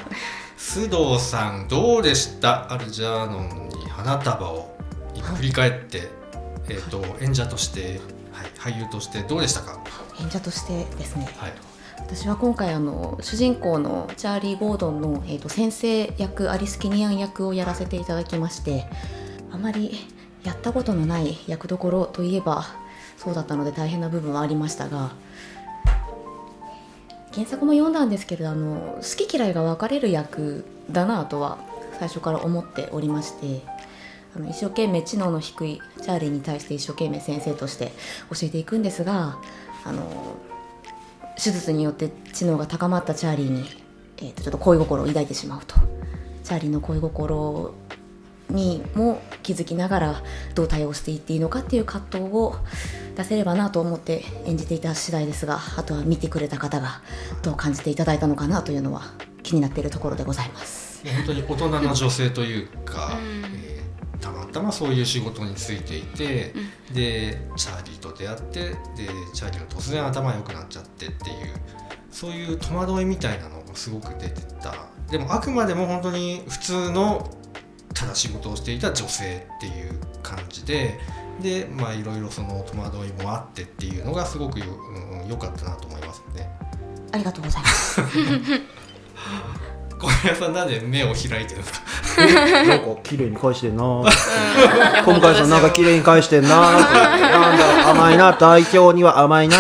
[0.65, 2.73] 須藤さんどうでした？
[2.73, 4.75] アルジャーノンに花束を
[5.37, 6.09] 振り返って、
[6.69, 8.01] えー、と演者として、
[8.33, 9.79] はい、俳優としてどうでしたか、
[10.21, 11.29] 演者としてですね。
[11.37, 11.53] はい、
[11.99, 18.87] 私は今回あの主人公のチャーリー・ゴードンの、えー、と先生役アリス・キニアン役をやらせていただきまして
[19.53, 20.09] あまり
[20.43, 22.65] やったことのない役どころといえば
[23.17, 25.13] そうだったので大変な部分はありましたが
[27.35, 31.59] 原作も読んだんですけれどあの好き嫌いが分かれる役だなとは
[31.99, 33.63] 最初から思っておりまして
[34.37, 37.93] あの一生懸命知能の低いチャーリーに対して一生懸命先生として
[38.31, 39.39] 教えていくんですが
[39.85, 40.37] あの
[41.37, 43.65] 手術によって知能が高まったチャーリーに、
[44.19, 45.77] えー、とちょっと恋心を抱いてしまうと。
[46.45, 47.75] チャーリーの恋心
[48.51, 50.23] にも気づきながら
[50.55, 52.57] どう対応していっていいのかっていう葛藤を
[53.17, 57.03] 出せればなと思って演じていた次第ですがあとは見てくれた方が
[57.43, 59.03] どう感じていただいたのかなというのは
[59.43, 61.05] 気になっているところでございます。
[61.05, 62.69] 本当に大人の女性という。
[62.85, 63.65] か、えー
[64.21, 64.95] たまたまそう。
[64.95, 65.05] いう。
[65.05, 66.55] 仕事についていて、
[66.95, 68.77] でチャーリーと出会ってで
[69.35, 71.37] チャーリーが突然頭良くなっちゃってっていう。
[72.11, 72.31] そう。
[72.31, 72.57] いう。
[72.57, 74.75] 戸惑いみたいなのがすごく出てた
[75.11, 77.29] でもあくまでも本当に普通の
[77.95, 80.99] ただ仕事をしていた女性っていう感じで
[81.41, 84.67] でまあいろいろその戸惑いもあってっていうのがすごくよ,、
[85.23, 86.49] うん、良かったなと思いますね。
[87.13, 88.01] ありがとうございます。
[89.99, 91.81] 小林さんなんで目を開いてるんですか。
[92.67, 93.83] なんか綺麗に返してんな。
[95.05, 96.49] 今回さんなんか綺麗に返してんな。
[96.49, 98.33] なんだろう甘いな。
[98.33, 99.57] 代表には甘いな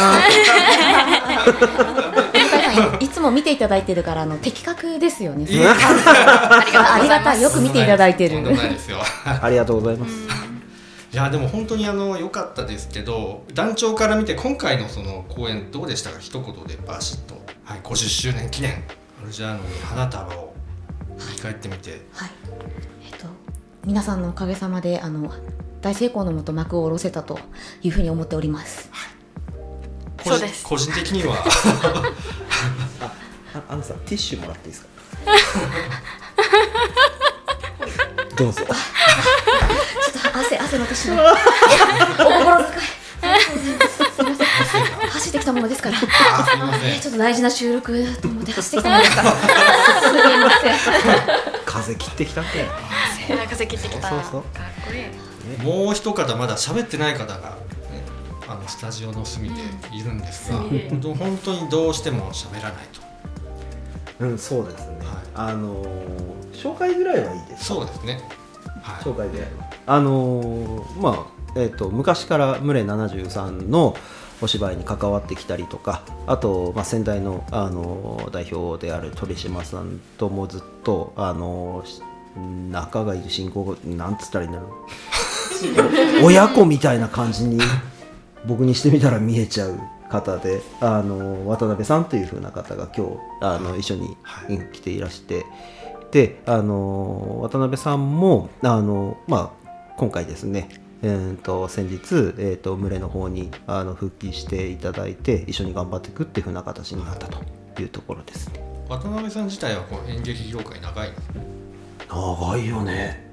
[3.24, 5.46] も見ていただいてるからあの的確ですよね。
[5.48, 7.42] ありがたい。
[7.42, 8.44] よく見ていただいてるとん。
[8.44, 8.98] でもないですよ。
[9.24, 10.12] ありがとうございます。
[11.12, 12.88] いやでも本当にあの良かったです。
[12.88, 16.18] けど団長から見て今回のその公演どうでしたか？
[16.20, 18.82] 一言でバシッと、はい、50周年記念。
[19.22, 20.54] アルジャーノに花束を。
[21.16, 22.04] 振り返ってみて。
[22.12, 22.30] はい。
[23.10, 23.26] えっと
[23.84, 25.32] 皆さんのおかげさまであの
[25.80, 27.38] 大成功のもと幕を下ろせたと
[27.82, 28.90] いうふうに思っております。
[30.16, 30.64] 個人そうです。
[30.64, 31.37] 個人的には
[33.54, 34.88] ああのさティッシュもらっていいですか？
[38.36, 38.60] どうぞ。
[38.60, 38.66] ちょっ
[40.32, 41.22] と汗汗の私の。
[41.24, 41.36] お心
[42.56, 42.70] 遣い。
[44.16, 44.46] すみません。
[45.10, 45.96] 走ってきたものですから。
[45.96, 46.06] あす
[46.56, 47.00] いません。
[47.00, 49.30] ちょっと大事な収録だと思って走ってきたものですから。
[49.30, 49.36] す
[50.12, 50.74] みません。
[51.64, 52.66] 風切ってきたんだよ
[53.50, 54.08] 風切ってきた。
[54.10, 54.30] そうそう。
[54.32, 55.04] そうかっこいい。
[55.84, 57.40] もう一方まだ喋ってない方が、ね、
[58.48, 59.54] あのスタジオの隅で
[59.92, 63.00] いるんですが、本当本当にどうしても喋らないと
[64.20, 65.07] うんそうですね、はい。
[65.35, 67.64] あのー紹介ぐらいはいいです。
[67.66, 68.20] そうですね。
[68.83, 69.03] はい。
[69.03, 69.70] 紹介ぐらいは。
[69.87, 73.96] あのーまあえっ、と昔からムレ73の
[74.40, 81.85] お芝居に関わってきたりとかあと、まあ、先代の、あのー代表である鳥島さんともずっと、あの
[82.70, 84.70] 仲がいる進行なんつったらいいんだろう。
[86.27, 87.61] 親子みたいな感じに
[88.46, 89.79] 僕にしてみたら見えちゃう
[90.20, 94.59] 方であの渡辺さんという風な方が今日あの一緒にはい。
[94.72, 95.44] 来ていらして。
[96.11, 100.68] であの渡辺さんもあの、まあ、今回ですね
[101.03, 101.96] えー、と先日、
[102.38, 108.61] えー、と群れの方にあの復帰していただいて一緒に頑張っていくっていう風な形になったというところですね。
[108.88, 111.11] 渡辺さん自体はこう演劇業界長い
[112.09, 112.38] の？
[112.46, 113.23] 長いよね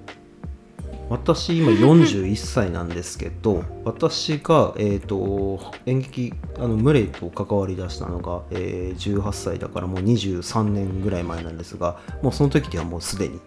[1.11, 13.39] 私今41歳なんですけど 私が、えー、と演劇あのムレイと関わりだしたのが、えー18歳だからもう23年ぐらい前なんですがもうその時にはもうすでに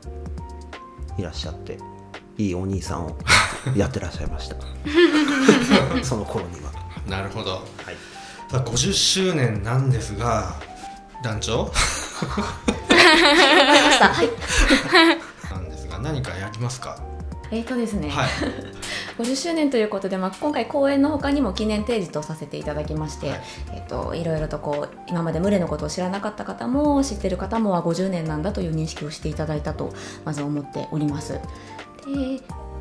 [1.16, 1.78] いらっしゃって
[2.36, 3.16] いいお兄さんを
[3.74, 4.56] やってらっしゃいました。
[6.04, 6.70] その頃には。
[7.08, 7.62] なるほど、
[8.50, 10.54] さあ50周年なんですが
[11.22, 11.72] 団長？
[15.50, 17.13] なんですが何かやりますか？
[17.54, 18.28] えーとですね、はい。
[19.16, 23.40] 50周年ということで、まあ、今回公演の他にも記念提示とさせていただきまして、はい。
[23.74, 31.34] えー、といろいろとこう今まで群れのことを知らなかった方も知ってる方もは50年なんだという認識をしていただいたとまず思っております。
[31.34, 31.40] で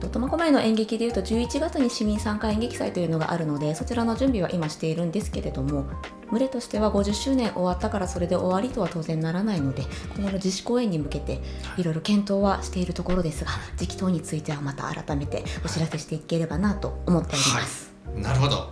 [0.03, 5.85] と苫小牧の演劇でいうと11月に市民参加演劇祭というのがあるのでそちらの準備は今しているんですけれども
[6.31, 9.83] 群れとしては50周年終わったからそれで終わりとは当然ならないので
[10.15, 11.39] 今後の自主公演に向けて
[11.77, 11.83] い。
[11.83, 17.93] ろいろ検討はしているところですが時期等についてはまた改めてお知らせしていければなと思っております。
[18.15, 18.71] なるほど。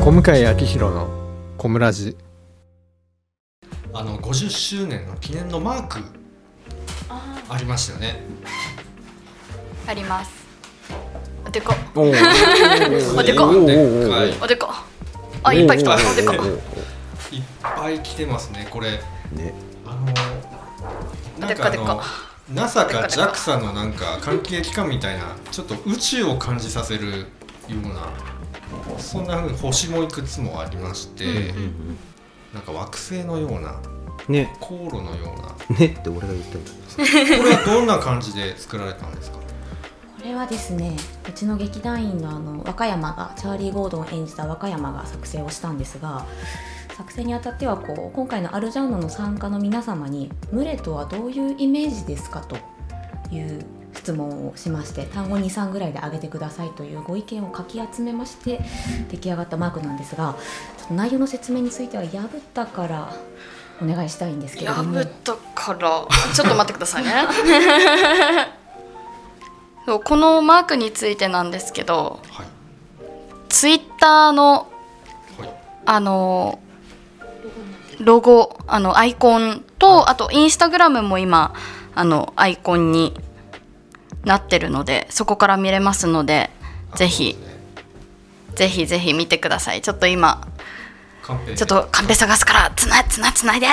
[0.00, 1.08] 小向井明宏の
[1.58, 2.12] 小村寺
[3.92, 6.15] あの50周年の記念のマーク
[7.48, 8.22] ありましたよね。
[9.86, 10.30] あります。
[11.46, 11.74] おでこ。
[11.94, 12.04] お
[13.22, 13.44] でこ。
[14.42, 14.68] おでこ。
[15.42, 15.94] あいっぱい来た。
[15.94, 16.34] おでこ。
[17.86, 18.92] ぱい来てますねこれ。
[19.32, 19.54] ね。
[19.84, 20.06] あの
[21.38, 22.02] なんかあでっかの
[22.52, 27.26] NASA か JAXA のなんか関係機関みたいなちょっと宇宙を感じさせるよ
[27.68, 28.08] うな
[28.98, 31.52] そんな風に星もいくつもありまして、
[32.54, 33.80] なんか惑星のような
[34.28, 34.54] ね。
[34.60, 35.34] 航路のよ
[35.68, 35.78] うな。
[35.78, 36.70] ねって俺が言ってんだ。
[36.96, 39.36] けどさこれはどんな感じで作られたんですか？
[39.38, 39.42] こ
[40.24, 40.96] れはですね
[41.28, 46.26] うちの劇団員のあの和歌山がチャーリー・ゴードンを演じた和歌山が作成をしたんですが
[46.96, 52.56] 作成にあたってはこう今回のアルジャンヌの参加の皆様に「群れとはどういうイメージですか?」と
[53.32, 58.60] いう質問をしまして単語23ぐらいで上げてくださいというご意見をかき集めまして
[59.10, 60.34] 出来上がったマークなんですが
[60.78, 63.12] ちょっと内容の説明については薮田から
[63.82, 65.04] お願いしたいんですけれども。
[65.54, 66.06] から。
[66.34, 67.12] ちょっと待ってくださいね。
[69.84, 72.46] そうこのマークについてなんですけどはい。
[73.48, 74.66] ツイッターの
[75.38, 75.50] はい。
[75.86, 76.58] あの
[78.00, 81.54] ロゴあのアイコンとあとインスタグラムも今
[81.94, 83.14] あのアイコンに
[84.24, 86.50] なってるのでそこから見れますので
[86.96, 87.38] ぜひ
[88.54, 89.82] ぜひぜひ見てください。
[89.82, 90.40] ちょっと今
[91.56, 93.66] ちょっとカンペ探すからつなつなつないで。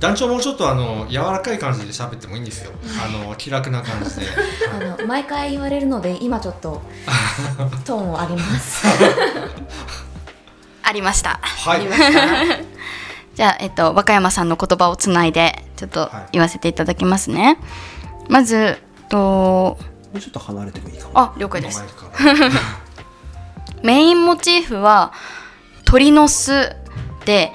[0.00, 2.72] 団長もうちょっとあの柔らかい感じで喋ってもいいんですよ。
[3.04, 4.26] あの気楽な感じで。
[4.72, 6.80] あの毎回言われるので今ちょっと
[7.84, 8.86] トーンを上げます。
[10.82, 11.38] ありました。
[11.42, 11.82] はい。
[13.36, 16.32] じゃあ、えっと、和歌山さんの言葉をつないでちょっとはい。
[16.32, 17.58] 言わせていただきますね、
[18.28, 19.78] まずえっとも
[20.14, 21.12] うちょっと離れてもいいかも。
[21.14, 21.84] あ了解です
[23.82, 25.12] メインモチーフは
[25.84, 26.76] 鳥の巣
[27.24, 27.52] で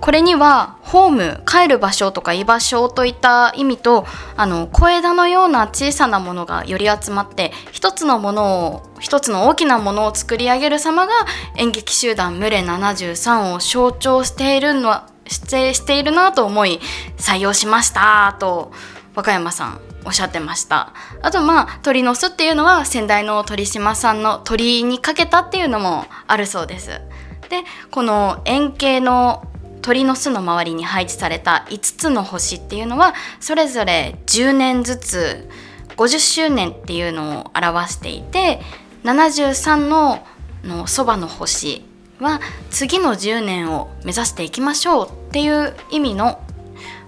[0.00, 11.12] これにはホーム帰る場所とか居場所といった意味とあの小枝のような小さなものがより集まって一つのものを一つの大きなものを作り上げる様が
[11.56, 16.80] 演劇集団ムレ73を象徴しているのはしてしているなと思い
[17.16, 18.72] 採用しましたと
[19.14, 19.87] 和歌山さん。
[20.08, 26.88] おっしゃってましたあとまあ鳥の巣っていうのは先代の鳥島さんの鳥にかけたっていうのもあるそうです
[27.50, 29.46] でこの円形の
[29.82, 35.48] 鳥の巣の周りに配置された5つの星っていうのはそれぞれ10年ずつ
[35.98, 38.60] 50周年っていうのを表していて
[39.04, 40.26] 73の
[40.64, 41.84] のそばの星
[42.18, 42.40] は
[42.70, 46.40] 次の10年を目指していきましょうっていう意味の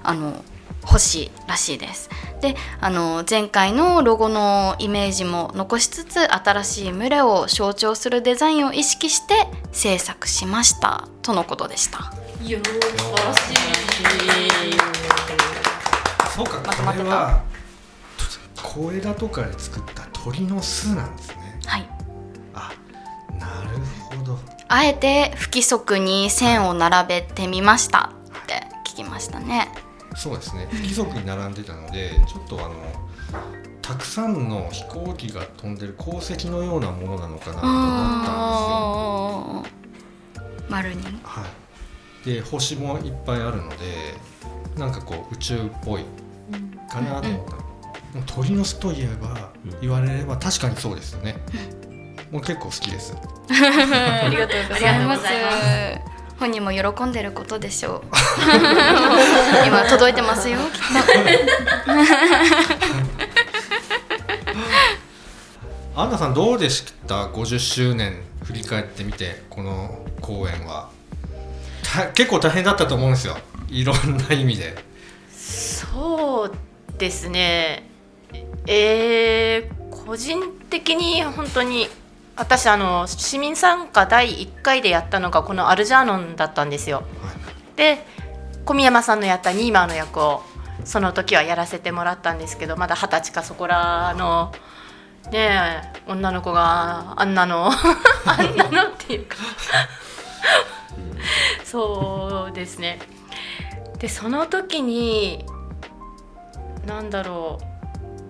[0.03, 0.45] あの
[0.83, 2.11] 星らしいです。
[2.40, 11.09] であの前回のロゴのイメージも残しつつ新しい群れを象徴するデザインを意識して制作しました。
[11.22, 12.12] とのことでした。
[16.35, 16.98] そうかまとまって。
[16.98, 17.42] たこれは
[18.62, 21.61] 小枝とかで作った鳥の巣なんですね。
[21.66, 21.88] はい。
[22.55, 22.72] あ
[23.38, 23.79] なる
[24.18, 24.38] ほど。
[24.68, 28.12] あえて不規則に線を並べてみました
[28.43, 29.68] って聞きましたね。
[30.17, 30.69] そうですね。
[30.71, 32.75] 不規則に並んでたのでちょっとあの
[33.83, 40.67] たくさんの飛行機が飛んでる鉱石のようなものなのかなと思ったんですよ。
[40.69, 41.03] 丸に。
[41.25, 41.45] は
[42.23, 43.77] い、で星もいっぱいあるので
[44.77, 46.05] なんかこう宇宙っぽい
[46.89, 47.51] かなと思った、
[48.13, 51.37] でも鳥の巣といえばうん言われれば確かにそうですよね、
[52.31, 53.15] もう結構好きで す。
[53.51, 55.23] ありがとうございます
[56.41, 58.03] 本人も喜んでることでしょう。
[59.66, 60.80] 今届いてますよきっ
[65.95, 70.88] アンナさんどうでした？50周年振り返ってみてこの公演は。
[71.82, 73.36] た結構大変だったと思うんですよ。
[73.68, 74.82] いろんな意味で。
[75.30, 76.53] そう
[76.97, 77.86] ですね。
[78.66, 81.88] えー、個人的に本当に
[82.41, 87.03] 私あの市民参加第1回でやったのがこのアルジャーノンだったんですよ。
[87.76, 87.99] で
[88.64, 90.43] 小宮山さんのやったニーマーの役を
[90.84, 94.53] その時はやらせてもらったんですけどまだ二十歳かそこらの
[95.30, 97.68] ねえ女の子があんなの
[98.24, 99.36] あんなのっていうか
[101.62, 103.01] そうですね
[103.99, 105.45] でその時に
[106.86, 107.59] なんだろ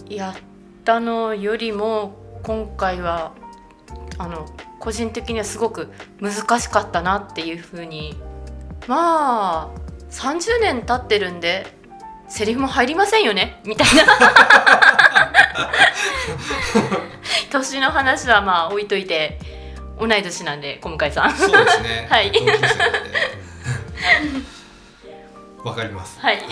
[0.08, 0.34] うやっ
[0.84, 3.32] たのよりも今回は
[4.20, 4.46] あの
[4.78, 5.90] 個人的にはすごく
[6.20, 8.20] 難しかったなっていうふうに。
[8.86, 11.66] まあ30年経ってるんで
[12.28, 13.62] セリフも入りませんよね？
[13.64, 14.04] みたいな。
[17.50, 19.38] 年の話はまあ置いといて
[19.98, 21.32] 同い年なんで小向井さん。
[21.34, 22.06] そうですね。
[22.12, 22.30] はい。
[25.64, 26.20] わかります。
[26.20, 26.42] はい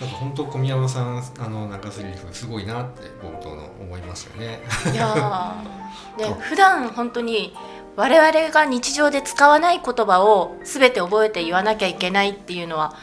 [0.00, 4.60] なんか本当小宮山さんあの中セリフすごいなって冒頭の思いましたよね。
[4.92, 5.86] いやー。
[6.18, 7.54] ね普段本当に
[7.96, 12.94] 我々が日常で使わない言葉を全て覚えて言わなきゃいけないっていうのは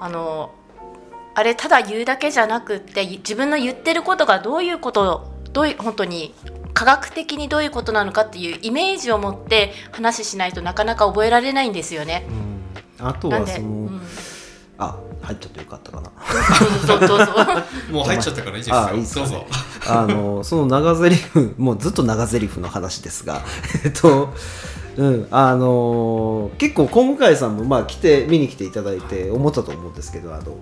[0.00, 0.50] あの
[1.34, 6.34] あれただ言うだけじゃなくって自分の言ってることがどういうことどういう本当に
[6.74, 12.26] 科学的にどういうことなのかっていうイメージを持って話しないとなかなか覚えられないんですよね。
[12.98, 13.06] うん。
[13.06, 14.02] あとはそうの、ん、
[14.78, 16.10] あ入っちゃってよかったかな。
[17.90, 19.30] もう入っちゃったからいいですよあいいっすかね。
[19.30, 19.46] どうぞ
[19.86, 23.42] あのその長ゼリフもうずっと長ゼリフの話ですが
[23.84, 24.32] えっと
[24.96, 30.56] うんあの結構小向井さんもまあ来て見に来ていただいて思ったと思うんですけどあの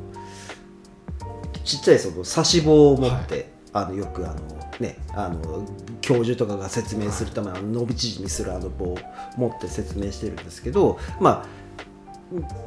[1.64, 4.40] ちっちゃいその刺し棒を持って、あのよくあの
[4.80, 5.64] ねあの
[6.00, 8.98] 教授とかが説明するための伸び縮みするあの棒を
[9.36, 11.59] 持って説明してるんですけどまあ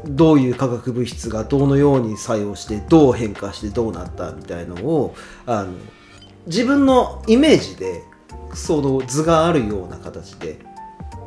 [0.05, 5.73] どういう化学物質がどのように作用してどう変化してどうなったみたいのをあの
[6.47, 8.03] 自分のイメージで
[8.53, 10.59] その図があるような形で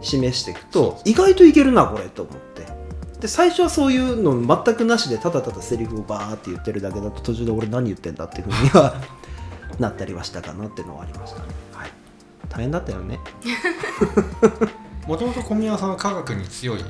[0.02, 2.46] 示していくと意外といけるなこれと思って。
[3.20, 9.00] で最初はそういうの全くなしでただただセリフをバーって言ってるだけだと途中で俺何言ってんだっていうふうには
[9.80, 11.90] なったりはしたかなっていうのはありましたね、はい、
[12.50, 13.18] 大変だったよね。
[15.06, 16.84] もともと小宮さんは科学に強い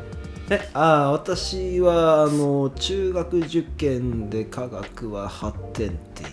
[0.49, 6.31] えあー私はあの中学受験で科学は8点っていう。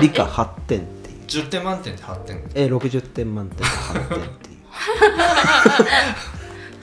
[0.00, 1.18] 理科8点っていう。
[1.26, 4.58] 10点満点で8点えー、60点満点で8点っていう。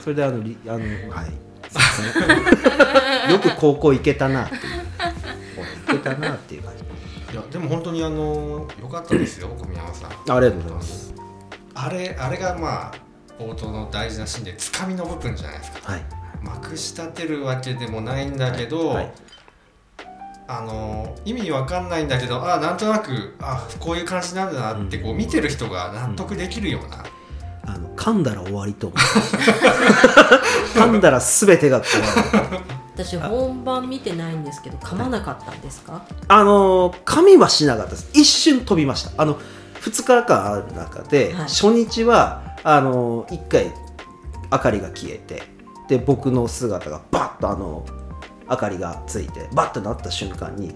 [0.00, 1.32] それであのりあのはい。
[3.30, 4.62] よく高校行けたなっていう。
[5.86, 7.32] 行けたなっていう感じ。
[7.32, 10.10] いやでも本当にあの良かったですよ小宮山さん。
[10.10, 11.14] ありがとうございます。
[11.74, 13.05] あれあれがまあ
[13.38, 15.92] 冒頭の大事なシーンでつかみの部分じゃないですか。
[15.92, 16.02] はい。
[16.42, 19.12] まくし立てるわけでもないんだけど、はい。
[20.48, 27.04] あの意味わかんないんだけどあなんとなくあこういう感じなんだなってこう見てる人が納得できるような、
[27.66, 28.92] あの噛んだら終わりと
[30.76, 32.56] 噛んだら全てがこう
[33.02, 36.02] 私本番見てないんですけど噛まなかったんですか？
[36.28, 38.08] あの噛みはしなかったです。
[38.14, 39.10] 一瞬飛びました。
[39.20, 39.38] あの
[39.82, 41.42] 2日間ある中で、はい。
[41.48, 43.72] 初日はあの1回
[44.50, 45.44] 明かりが消えて
[45.88, 47.86] で僕の姿がバッとあの
[48.50, 50.74] 明かりがついてバッとなった瞬間に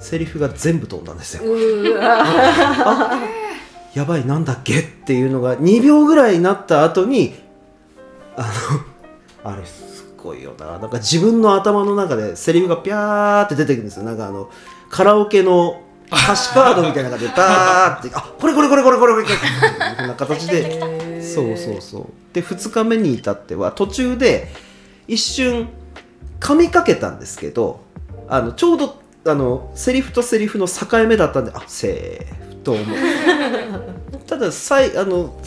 [0.00, 1.44] セリフが全部飛んだんですよ。
[3.94, 4.80] やばいなんだっけ？
[4.80, 7.34] っていうのが2秒ぐらいになった後に
[8.36, 8.50] あ
[9.44, 10.78] のあれすごいよな。
[10.78, 14.02] なんか自分の頭の中でセリフがピャーって出てくるんですよ。
[14.02, 14.50] なんかあの
[14.90, 15.80] カラオケの
[16.12, 18.10] 歌詞カードみたいな感じでバーって。
[18.14, 19.24] あこれこれこれこれこれこれ。
[19.24, 21.22] これっていうふうな形で。
[21.22, 22.06] そうそうそう。
[22.32, 24.48] で2日目に至っては途中で
[25.06, 25.68] 一瞬
[26.40, 27.80] 噛みかけたんですけど
[28.28, 32.86] あのちょうどあのセリフとセリフの境目だったんであセーフと思う。
[34.26, 35.38] たださいあの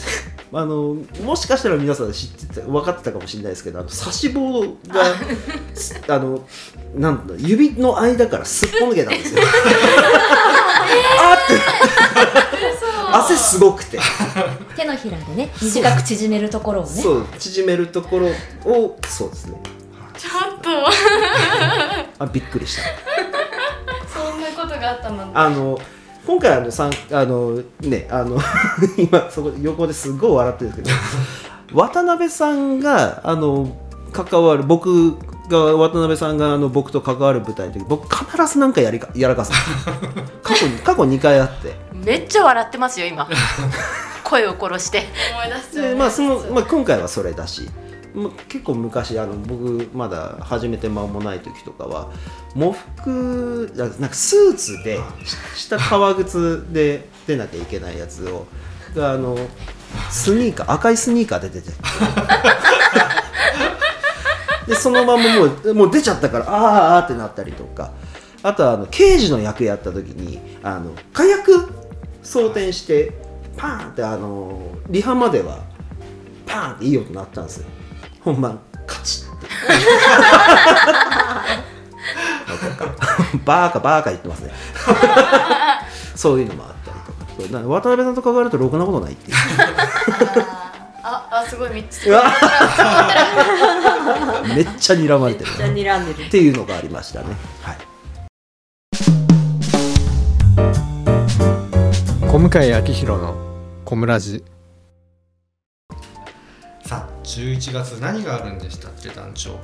[0.52, 4.68] あのもしかしたら皆さん知ってた分かってたかもしれないですけどあの差し棒が
[6.08, 6.46] あの
[6.94, 9.42] なんだ指の間からすっぽ抜けたんですよ
[11.18, 11.62] あーって。
[13.12, 13.98] 汗すごくて。
[14.76, 16.90] 手のひらでね短く縮めるところをね。
[16.90, 17.26] そう。
[17.38, 18.28] 縮めるところ
[18.70, 19.60] をそうですね。
[20.16, 20.70] ちょっと。
[22.24, 22.82] あびっくりした。
[24.08, 25.78] そんなことがあったのあの
[26.26, 28.38] 今回あのさんあのねあの
[28.98, 30.90] 今そこ横ですごい笑ってるんです
[31.68, 33.76] けど渡辺さんがあの
[34.12, 35.16] 関わる僕
[35.48, 39.52] が渡辺さんがあの僕と関わる舞台の時僕必ずなんかやりかやらかす。
[40.42, 41.74] 過去に過去2回あって。
[41.92, 43.28] めっちゃ笑ってますよ今。
[44.24, 45.06] 声を殺して。
[45.32, 47.68] 思い出まあそのまあ、今回はそれだし。
[48.14, 52.10] ま結構昔あの僕まだ始めて間もない時とかは
[52.54, 55.36] 喪服なんかスーツでし
[55.66, 58.46] 下革靴で出なきゃいけないやつを
[58.94, 59.36] があの
[60.10, 61.68] スニーカー赤いスニーカーで出て
[64.66, 67.92] でそのままもうもう出ちゃったからあーあーってなったりとか。
[68.46, 71.68] あとはあの刑事の役やった時にあの火薬
[72.22, 73.12] 装填して
[73.56, 75.64] パーンってあのリハまでは
[76.46, 77.66] パーンっていい音鳴ったんですよ。
[78.20, 79.46] 本番カチッって。
[83.44, 84.52] バーカバーカ言ってますね。
[86.14, 87.26] そういうのもあったりとか。
[87.36, 89.36] そうだから渡辺さんと関わるとろくなことないっていう
[91.36, 92.22] ああすごい3つうわ。
[94.56, 96.26] めっちゃ睨まれてるじゃあ睨んでる。
[96.28, 97.26] っていうのがありましたね。
[97.60, 97.76] はい。
[102.26, 103.36] 小向井明宏の
[103.84, 104.38] 小村寺
[106.86, 109.58] さあ11月何があるんでしたっけ団長。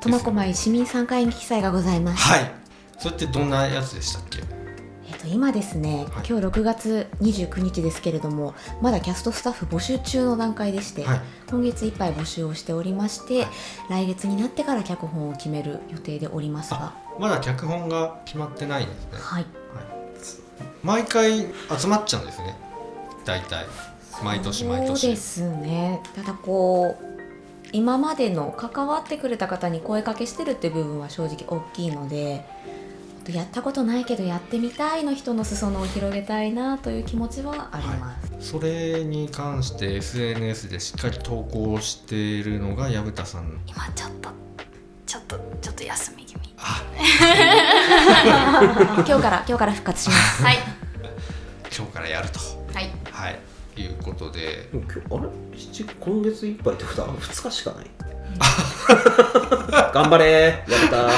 [0.00, 2.50] 苫小牧市民参加演劇祭がございます、はい。
[2.98, 4.63] それってどんなやつでしたっけ？
[5.06, 6.26] えっと今ですね、はい。
[6.28, 11.20] 今日6月29日ですけれどもまだキャストスタッフ募集中の段階でして、はい。
[11.48, 13.46] 今月いっぱい募集をしておりまして、
[13.90, 16.78] 来月になってから脚本を決める予定でおりますが。
[16.80, 19.10] あまだ脚本が決まってないんですね。
[19.18, 19.46] はい。
[20.82, 21.46] 毎回
[21.78, 22.56] 集まっちゃうんですね。
[23.24, 23.66] 大体。
[24.22, 26.00] 毎年毎そう年ですね。
[26.14, 27.04] ただこう
[27.72, 32.44] 今までの関わってくれた方に声かけしてるっていう部分は正直大きいので
[33.32, 43.60] やったことないけどやってみたいの人の裾野を広げたいなという気持ちはあります、それに関して SNS でしっかり投稿しているのが薮田さん。
[43.66, 44.30] 今ちょっと
[45.06, 46.54] ちょっとちょっと休み気味。
[46.58, 46.82] あ。
[49.06, 50.42] 今日から今日から復活します。
[50.42, 50.58] はい。
[51.76, 52.38] 今日からやると。
[52.72, 52.90] はい。
[53.10, 53.38] はい。
[53.76, 54.68] いうことで。
[54.72, 57.90] 今日あれ？7今月いっぱいってことは2日しかない？
[59.94, 61.08] 頑張れやった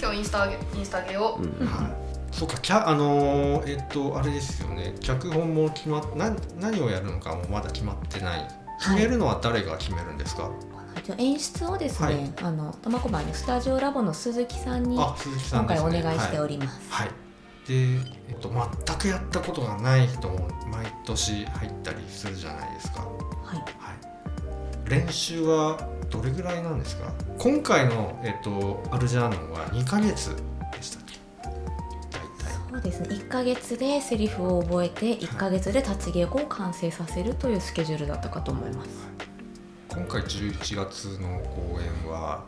[0.00, 1.66] 今日インスタ上げインスタ上げよう、うん。
[1.66, 4.94] はい、そうかキャあのーえっとあれですよね。
[5.00, 8.48] 脚本も決まっな何をやるのかもまだ決まってない。
[8.80, 10.48] 決めるのは誰が決めるんですか、
[11.04, 12.32] じゃあ演出をですね、はい。
[12.44, 17.08] あの苫小牧のスタジオラボの鈴木さんにあ鈴木さん今回お願いしておはいります、はい、
[17.66, 17.74] で、
[18.28, 18.52] えっと、
[18.86, 23.56] 全くやったことがない人も毎年入ったりするじゃないですか、はい。
[23.56, 23.62] は
[24.86, 25.76] い、練習は
[26.10, 27.12] どれぐらいなんですか？
[27.38, 30.34] 今回の、えっと、アルジャーノンは2ヶ月
[30.72, 31.18] でしたっけ？
[31.42, 32.70] 大体。
[32.70, 33.08] そうですね。
[33.10, 38.90] 1ヶ月でセリフを覚えて1ヶ月で立ち稽古を完成させるというスケジュールだったかと思います。
[39.88, 42.44] 今回11月の公演は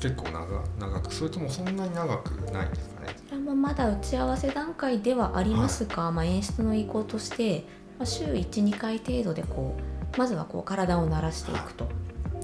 [0.00, 0.46] 結構長
[0.78, 3.14] 長くそれともそんなに長くないんですかね？
[3.28, 7.66] これもまだ打ち合わせ段階ではありますが、まあ、演出の意向として、
[7.98, 9.76] まあ、週12回程度でこ
[10.14, 11.86] うまずはこう体を慣らしていくと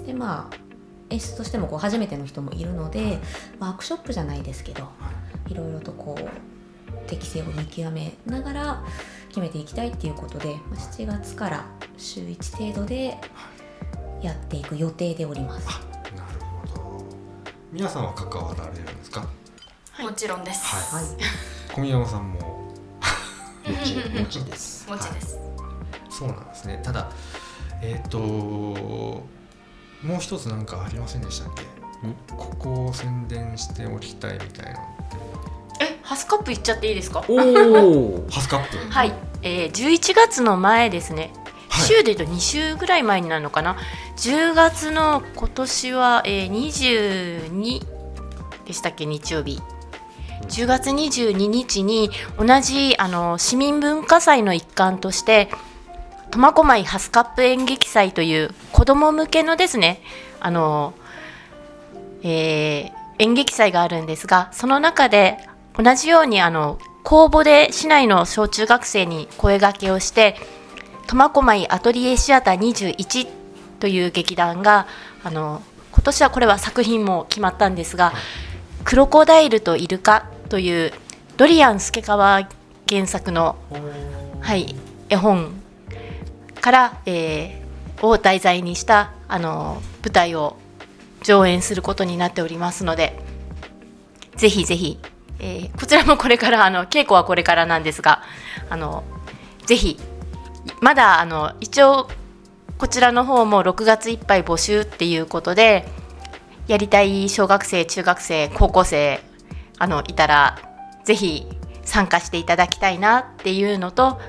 [0.07, 0.57] でまあ
[1.11, 3.19] 演出としてもこう初めての人もいるので
[3.59, 4.89] ワークショップじゃないですけど
[5.49, 8.85] いろいろとこう適性を見極めながら
[9.29, 13.17] 決めていきたいっていうことで、まあ、7月から週1程度で
[14.23, 15.69] やっていく予定でおります。
[15.69, 16.67] あなるほ
[16.99, 17.05] ど。
[17.71, 19.29] 皆さんは関わられるんですか？
[20.01, 21.05] もちろんです、はい。
[21.73, 22.73] 小宮山さんも も
[23.85, 24.89] ちもちです。
[24.91, 25.39] もちです、
[26.11, 26.81] そうなんですね。
[26.83, 27.11] ただ
[27.83, 29.23] えっ、と
[30.07, 31.63] もう一つ何かありませんでしたっけ？
[32.37, 34.81] ここを宣伝しておきたいみたいな
[35.81, 37.25] えハスカップ行っちゃっていいですか？
[37.29, 38.77] おお ハスカップ？
[38.91, 41.33] はい、えー、11月の前ですね、
[41.69, 41.87] はい。
[41.87, 43.77] 週で言うと2週ぐらい前になるのかな
[44.17, 46.51] ？10月の今年は、えー、
[47.51, 47.85] 22
[48.67, 49.61] でしたっけ日曜日。
[50.49, 55.49] 10月22日に同じあの市民文化祭の一環として
[56.37, 60.03] 苫小牧ハスカップ演劇祭という子ども向けのですね
[60.41, 60.95] あの、
[62.23, 65.39] えー演劇祭があるんですがその中で
[65.77, 70.37] 同じようにあの公募で市内の小中学生に声掛けをして
[71.07, 73.29] 苫小牧アトリエシアター21
[73.79, 74.87] という劇団が
[75.23, 75.63] あの
[75.93, 78.13] 今年はこれは作品も決まったんですが
[78.85, 80.93] 「クロコダイルとイルカ」という
[81.37, 82.49] ドリアン助川
[82.89, 83.57] 原作の、
[84.41, 84.75] はい、
[85.09, 85.53] 絵本
[86.67, 87.67] から、えー
[88.03, 90.59] を題材にしたあの舞台を
[91.23, 93.19] 上演することになっておりますので
[94.37, 94.99] ぜひぜひ
[95.39, 98.23] えーこちらもこれからあの稽古はこれからなんですが
[98.69, 99.03] あの
[99.65, 99.99] ぜひ
[100.83, 102.09] まだあの一応
[102.77, 105.87] こちらの方も6月いっぱい募集っていうことで
[106.69, 109.21] やりたい小学生中学生高校生
[109.79, 110.59] あのいたら
[111.05, 111.47] ぜひ
[111.87, 114.21] 参加していただきたいなっていうのと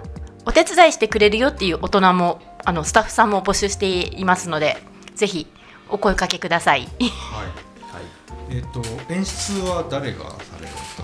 [0.47, 3.85] お手伝いしてくれるよっていう大人もあのスタッフさんも募集して
[4.17, 4.77] いますので
[5.13, 5.45] ぜひ
[5.89, 6.83] お声かけください。
[6.83, 6.91] はい、
[8.51, 8.81] えっ、と
[9.13, 10.95] 演出は誰がされるんです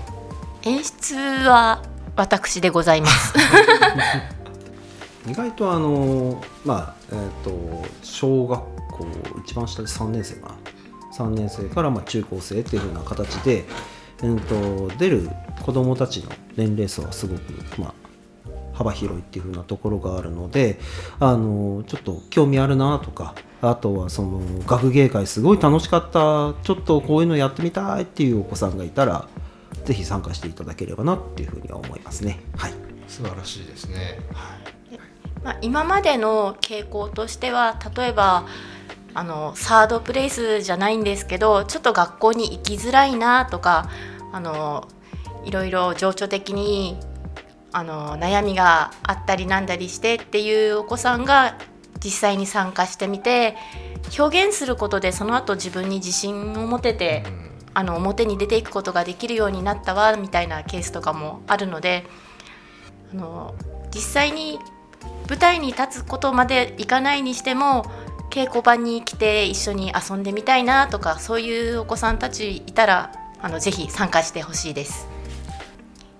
[0.62, 1.14] 演出
[1.46, 1.82] は
[2.16, 3.34] 私でございます。
[5.28, 9.06] 意外とあのまあえっ、と小学校
[9.44, 10.54] 一番下で3年生かな。
[11.14, 13.66] 3年生からまあ中高生っていう風な形で、
[14.22, 15.28] えー、と出る
[15.62, 17.42] 子どもたちの年齢層はすごく
[17.78, 17.93] まあ
[18.74, 20.78] 幅広いっていう風なところがあるので
[21.20, 29.28] あのちょっと興味あるなとかあとはその学芸会すごい楽しかったちょっとこういうのやってみたいっていうお子さんがいたら
[29.84, 32.40] ぜひ参加していただければなっていうふうには思いますね。
[32.56, 32.72] はい。
[33.06, 34.18] 素晴らしいですね。
[34.32, 34.64] はい。
[35.44, 38.46] まあ、今までの傾向としては例えば
[39.12, 43.90] あのサードプレイスじゃないんですけどちょっと学校に行きづらいなとか
[44.32, 44.88] あの
[45.44, 46.98] いろいろ情緒的に
[47.74, 51.58] あの悩みがあったりなんだりしてっていうお子さんが
[52.02, 53.56] 実際に参加してみて
[54.16, 57.24] 表現することでその後自分に自信を持てて
[57.74, 62.04] あの表に出ていくことができるようになったわみたいなケースとかもあるので
[63.12, 63.56] あの
[63.92, 64.60] 実際に
[65.28, 67.84] 舞台に立つことまでいかないにしても
[68.30, 75.13] 稽古場に来て一緒に遊んでみたいなとかそういうお子さんたちいたらあのぜひ参加してほしいです。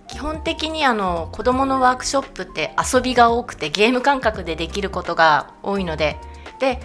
[0.08, 6.16] 基本的にあの子どものワークショップって遊びが多くてゲーム感覚でできることが多いので
[6.60, 6.80] で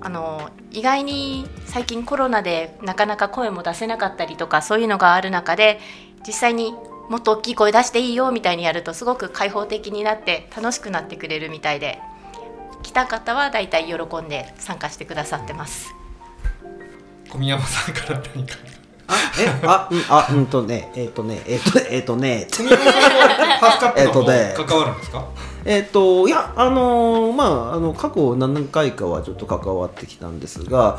[0.00, 5.80] あの意外に最近コロナでなかなか声も出せなかったりとかそういうのがある中で
[6.26, 6.74] 実際に
[7.08, 12.00] もっと大きい声出していいよみたいにやるとすごく開放的になって楽しくなってくれるみたいで
[12.82, 15.94] 来た方はだいたい喜んで参加してくださってます。
[17.28, 18.54] 小宮山さんから何か
[19.08, 24.54] あえあうんあうんとねえっ、とねえっ、とえっ、ーフカップのえっとね。
[24.56, 25.24] 方関わるんですか？
[25.64, 30.98] えっ、といやあのーまああの過去何回かはちょっと関わってきたんですが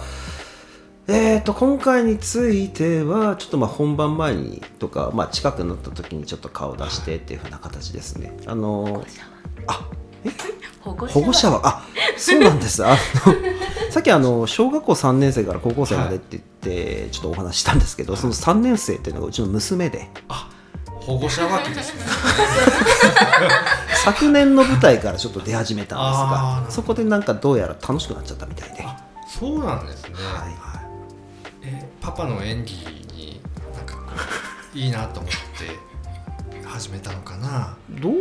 [1.07, 8.37] えっ、と今回についてはちょっとまあ本番前にとか、まあ、近くなった時にちょっと顔出してっていうふうな形ですね。
[8.45, 9.07] あのー
[9.67, 9.73] あ
[10.23, 10.56] 保護
[10.93, 11.61] 保護者は。
[11.63, 11.83] あ
[12.17, 12.85] そうなんです。
[12.85, 12.97] あの
[13.91, 20.09] さっきあの小学校3年生から高校生までって言ってちょっとお話ししたんですけど、その3年生っていうのがうちの娘で。
[21.07, 22.01] 保護者枠ですね。
[24.03, 28.83] 昨年の舞台からちょっと出始めたんですがそこでなんかどうやら楽しくなっちゃったみたいで。
[28.83, 30.51] あそうなんですね、はい
[31.63, 32.73] えパパの演技
[33.13, 33.41] に
[33.75, 34.01] なんかこ
[34.73, 37.75] ういいなと思って始めたのかな？
[37.89, 38.11] ど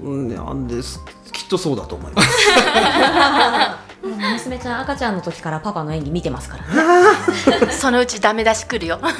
[0.00, 1.21] うなんですきっ
[1.52, 2.28] とそうだと思います。
[4.02, 6.64] 娘ちゃん赤ちゃんの時からパパの演技見てますから
[7.66, 7.72] ね。
[7.78, 8.98] そのうちダメ出し来るよ。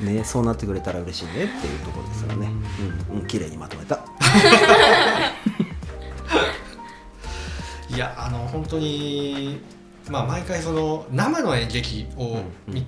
[0.00, 2.50] ねそうなってくれたら嬉しいねっていうところですよね。
[3.10, 4.00] うん、うん、綺麗にまとめた。
[7.88, 9.62] いやあの本当に
[10.10, 12.86] まあ毎回その生の演劇を見,、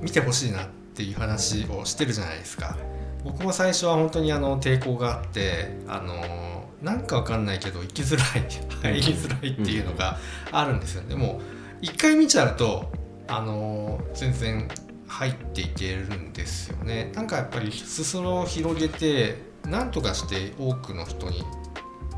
[0.00, 2.76] 見てほしいなっていう話をしてるじゃないですか
[3.24, 10.18] 僕も最初は本当にあの抵抗があってあのなんかわかんないけど行きづらい入りづらいっていうのが
[10.50, 11.40] あるんですよ、でも
[11.80, 12.90] 一回見ちゃうと
[13.28, 14.68] あの全然
[15.06, 17.12] 入っていけるんですよね。
[17.14, 19.36] なんかやっぱり裾を広げて
[19.68, 21.44] なんとかして多くの人に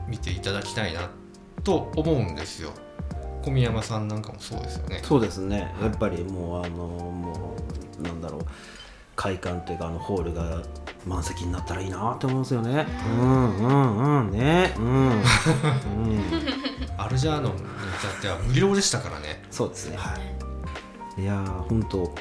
[0.09, 1.11] 見ていただきたいな
[1.63, 2.71] と思うんですよ。
[3.43, 5.01] 小宮山さんなんかもそうですよね。
[5.03, 5.75] そうですね。
[5.83, 7.57] やっぱりもうあのも
[7.99, 8.47] うなんだろう
[9.17, 10.63] 会館というかあのホールが
[11.07, 12.87] 満席になったらいいなって思うんですよね。
[13.19, 13.57] うん。
[13.59, 14.75] うんうんね。
[14.79, 15.21] うん、うん、
[16.97, 19.43] アルジャーノンに至っては無料でしたからね。
[19.51, 19.97] そうですね。
[19.97, 20.17] は
[21.19, 21.23] い。
[21.23, 22.15] いやー本当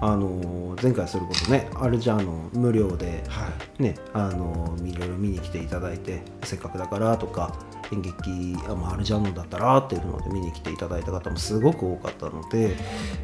[0.00, 3.82] あのー前回それこそねアルジャーノン無料ではい。
[3.82, 7.54] ねあのいろいろ見に来ていただいてせっかくだからとか
[7.92, 12.76] 演劇あ、まあ、アルジャーノンだったらっていうので見に来ていただいた方もすごく多かったので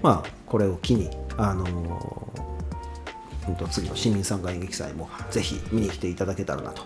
[0.03, 1.65] まあこれを機にあの
[3.49, 6.82] うんと次の市民参加演劇祭もぜひ見に来ていただけたらなと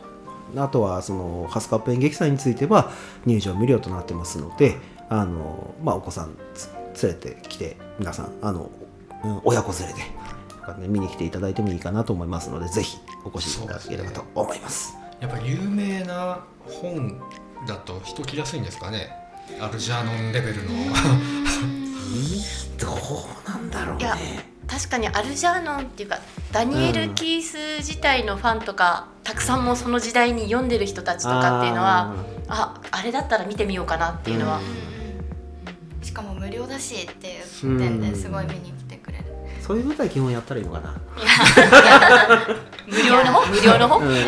[0.57, 2.93] あとはそのハスカップ演劇祭については
[3.27, 4.77] 入場無料となってますので
[5.09, 6.69] あの、まあ、お子さんつ
[7.07, 8.71] 連れてきて皆さんあの、
[9.25, 10.15] うん親子連れでね
[10.89, 14.97] 見に来ていただいてもいいかなと思いますのでぜひお越しいただければと思います。
[15.21, 17.19] やっぱり有名な本
[17.67, 19.09] だと人来やすいんですかね？
[19.61, 20.71] アルジャーノンレベルの
[22.79, 24.54] どうなんだろうね。
[24.67, 26.19] 確かにアルジャーノンっていうか
[26.53, 32.15] ダニエル・キース自体のファンとか、たくさんもうその時代に読んでる人たちとかっていうのは
[32.49, 34.61] ああれだったら見てみようかなっていうのは、
[36.03, 39.25] しかも無料だしっていう点ですごい見に来てくれる。
[39.61, 40.95] そういう舞台基本やったらいいのかな。
[42.87, 43.47] 無料の方？
[43.47, 44.23] 無料の方、無料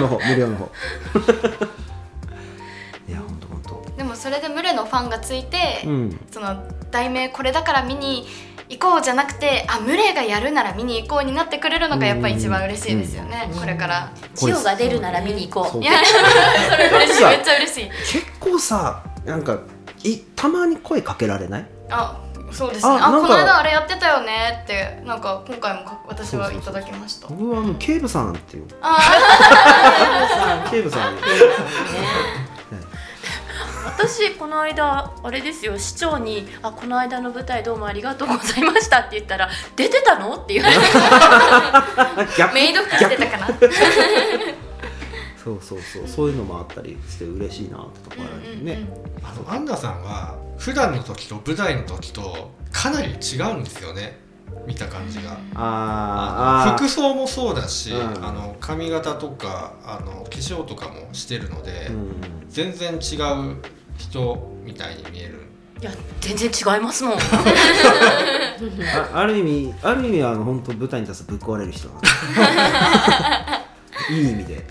[0.00, 0.18] の方？
[0.18, 0.70] 無料の方。
[3.08, 6.20] いや本当本でもそれでムレのファンがついて、当うん。
[6.30, 8.26] その題名これだから見に
[8.70, 14.12] 行こうじゃなくてあムレがやるなら見に行こうになってくれるのがやっぱり一番嬉しいですよね、これから。
[14.36, 15.82] 千代が出るなら見に行こそう。
[15.82, 15.92] いや
[16.70, 17.90] それ嬉しいめっちゃ嬉しい。
[17.90, 19.58] 結構さなんか
[20.04, 21.66] いたまに声かけられない？
[21.90, 22.96] あそうですね。
[23.00, 27.26] あこの間あれやってたよねってなんか今回もか私はいただきました。
[27.26, 28.68] 僕はあの警部さんっていう。
[28.80, 31.16] あ警部さん
[33.84, 40.82] 私この間あれですよ市長に「あこの間の舞台どうもありがとうございました」って言ったら「出てたの?」って言われて
[42.36, 42.54] 逆？
[42.54, 43.46] メイド服してたかな？
[45.42, 46.06] そうそうそう。
[46.06, 48.86] そういうのもあったりして嬉しいなってところあるね、
[49.22, 54.18] あのアンナさんは普段の時と舞台の時とかなり違うんですよね
[54.66, 55.32] 見た感じが。
[55.54, 56.76] あーあー。
[56.76, 58.24] 服装もそうだし、うん。
[58.24, 62.14] あの髪型とかあの化粧とかもしてるので、うん。
[62.48, 63.56] 全然違う
[63.96, 65.46] 人みたいに見える。
[65.80, 65.90] いや
[66.20, 67.14] 全然違いますもん。
[69.02, 72.08] あある意味ある意味はあの本当舞台に立つとぶっ壊れる人なんだ
[74.10, 74.66] いい意味で。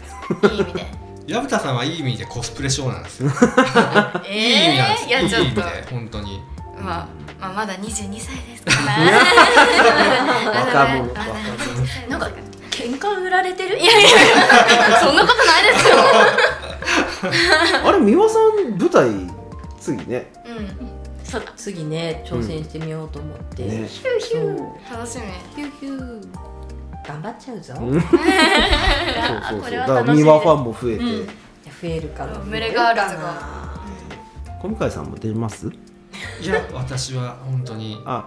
[0.52, 1.10] いい意味で。
[1.30, 3.30] 矢蓋さんはいい意味でコスプレショーなんですよ、
[4.28, 5.62] えいい意味なんですいい意味で
[5.92, 6.42] 本当に
[6.80, 7.08] まあ、
[7.40, 8.94] まあまだ22歳ですから
[10.52, 12.10] 若者まだ22歳です。
[12.10, 12.30] なんか
[12.72, 13.78] 喧嘩売られてる？
[13.78, 14.10] いやいや
[15.02, 15.96] そんなことないですよ。
[17.86, 19.10] あれ美輪さん舞台
[19.80, 20.32] 次ね。
[20.46, 20.90] うん。
[21.24, 21.52] そうだ。
[21.56, 23.88] 次ね挑戦してみようと思って、ね。
[23.88, 24.14] そう。
[24.92, 25.64] 楽しみ。
[25.64, 26.28] ヒューヒュー。
[27.08, 28.02] 頑張っちゃうぞ、うん。
[28.02, 28.22] そうそう
[29.52, 29.62] そう。
[29.62, 31.14] これはだから美輪ファンも増えて、増
[31.84, 33.34] えるかな群れガールズが。
[34.62, 35.70] 小向井さんも出ます？
[36.42, 38.26] いや私は本当にあはい。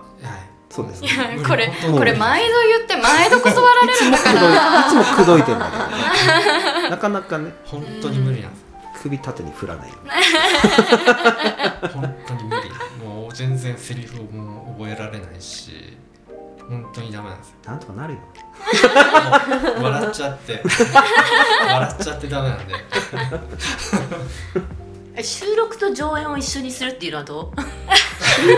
[0.70, 5.86] そうですいねやこれこれ毎度言って毎度こそ笑われるんだからいつも口説いてるんだけど
[6.82, 6.88] ね。
[6.90, 7.53] なかなかね。
[7.66, 8.64] 本当に無理なんです
[9.03, 9.95] 首縦に振らないよ
[11.93, 12.70] 本当に無理。
[13.05, 15.99] もう全然セリフをもう覚えられないし
[16.68, 17.57] 本当にダメなんですよ。
[17.66, 18.20] なんとかなるよ。
[19.82, 20.62] 笑っちゃって。
[21.66, 22.74] 笑っちゃってダメなんで。
[22.74, 22.78] え
[25.20, 27.56] 収録と上演を一緒にするっていうのはどう？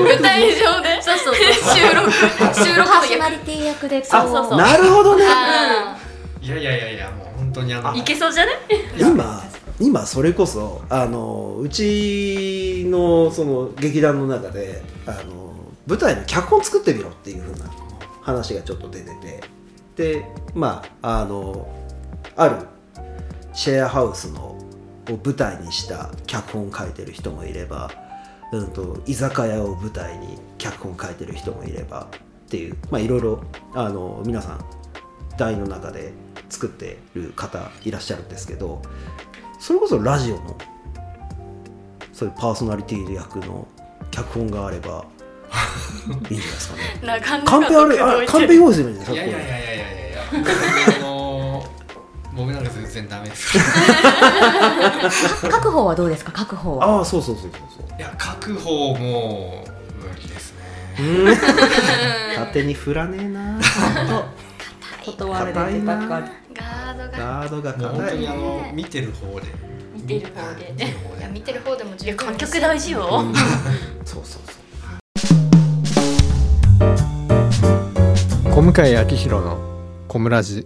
[0.04, 1.02] 舞台上で？
[1.02, 1.74] そうそうそう。
[1.76, 2.12] 収録。
[2.12, 2.88] 収録。
[2.88, 4.58] パーのソナリティ役でこうそうそう。
[4.58, 5.98] なるほどねあ
[6.40, 7.96] いやいやいやいやもう本当にあの。
[7.96, 8.56] いけそうじゃない？
[8.98, 9.42] 今
[9.80, 15.52] 今それこそあのうちのその劇団の中であの
[15.86, 17.70] 舞台の脚本作ってみろっていう風な
[18.22, 19.42] 話がちょっと出てて。
[19.96, 20.24] で
[20.54, 21.68] まああの
[22.36, 22.56] ある
[23.52, 24.56] シェアハウスの
[25.10, 27.90] を舞台にした脚本書いてる人もいれば、
[28.52, 32.08] うん、と居酒屋を舞台に脚本書いてる人もいれば
[32.46, 33.44] っていうまあいろいろ
[33.74, 34.64] あの皆さん
[35.36, 36.12] 台の中で
[36.48, 38.80] 作ってる方いらっしゃるんですけど
[39.58, 40.56] それこそラジオの
[42.12, 43.66] そういうパーソナリティ役の
[44.10, 45.04] 脚本があれば
[46.06, 47.22] いいんじゃないですかね。
[47.44, 50.22] カンペあれあカンペ用意するんですいよやいやいやいやいやいや。
[50.98, 51.03] あのー
[52.36, 53.58] 僕なんか全然ダメです。
[55.42, 56.32] 書く方はどうですか？
[56.36, 56.84] 書く方は。
[56.98, 59.64] ああそうそうそうそういや書く方も
[60.00, 60.52] 無理です
[60.98, 61.36] ね。
[62.36, 63.60] 縦に振らねえな。
[65.04, 69.46] 断られてばっかりガードがガードが本当硬いにあの見てる方で。
[69.94, 70.72] 見てる方で。
[70.72, 71.20] 見てる方で。
[71.20, 72.26] いや見てる方でもいや十分。
[72.26, 73.30] 観客大事よ、う。
[73.30, 73.34] ん。
[74.04, 74.54] そうそうそう。
[78.52, 79.58] 小向井明宏の
[80.08, 80.62] 小村寺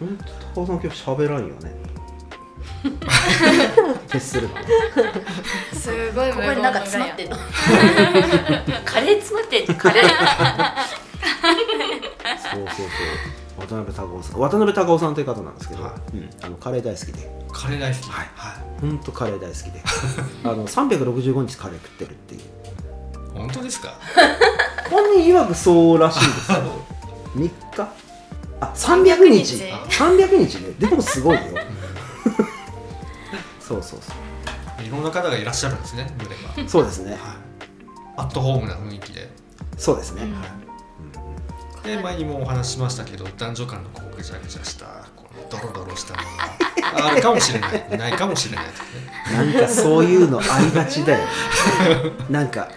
[0.00, 0.18] 本
[0.54, 1.88] 当高さん今日喋らんよね。
[4.08, 4.54] 徹するな
[5.72, 7.36] すごいここになんか詰まってんの。
[8.84, 9.74] カレー詰まってんの。
[9.74, 10.08] カレー。
[12.50, 13.66] そうそうそう。
[13.66, 14.40] 渡辺隆夫さん。
[14.40, 17.28] 渡辺隆夫さんという方なんですけど、はうん、あのカレー大好きで。
[17.52, 18.10] カレー大好き。
[18.10, 18.28] はい。
[18.36, 19.82] は本当カレー大好きで。
[20.44, 22.40] あの365日カレー食ってるっていう。
[22.40, 22.44] い
[23.34, 23.94] 本当ですか？
[24.90, 26.58] 本人曰くそうらしいですよ。
[27.36, 28.07] 3日？
[28.60, 29.54] あ300日。
[29.54, 29.98] 300日。
[29.98, 30.74] 300日ね。
[30.78, 31.42] でもすごいよ。
[33.60, 34.12] そうそうそ
[34.82, 37.12] いろんな方がいらっしゃるんですね群れそうですね。
[37.12, 37.20] はい。
[38.16, 39.30] アットホームな雰囲気で。
[39.76, 40.26] そうですね、
[41.84, 46.98] で前にもお話ししましたけど男女間のこうぐちゃぐちゃしたこのドロドロしたもの。
[46.98, 47.98] が あるかもしれない。
[47.98, 49.52] ないかもしれないとかね。
[49.52, 51.26] なんかそういうのありがちだよね。
[52.28, 52.68] なんか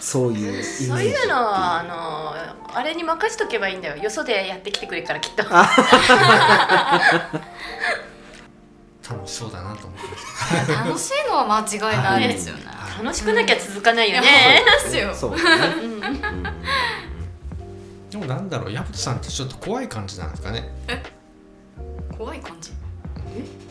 [0.00, 2.34] そういうイメージそういうのはあの
[2.76, 3.96] あれに任しとけばいいんだよ。
[3.96, 5.42] よそでやってきてくれるからきっと。
[9.08, 9.98] 楽しそうだなと思っ
[10.66, 12.64] て楽しいのは間違いないですよね。
[13.02, 14.62] 楽しくなきゃ続かないよね。
[14.82, 15.14] そうですよ。
[15.14, 15.42] そうね、
[15.82, 16.52] うんうんた
[18.10, 20.70] でもなんだろう矢本さんってちょっと怖い感じなんですかね。
[22.16, 22.72] 怖い感じ？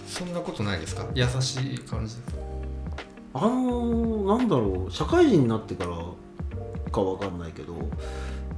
[0.08, 1.06] そんなことないですか？
[1.14, 2.16] 優しい感じ。
[2.16, 2.47] ですか
[3.38, 5.92] あのなんだろう社会人になってから
[6.92, 7.74] かわかんないけど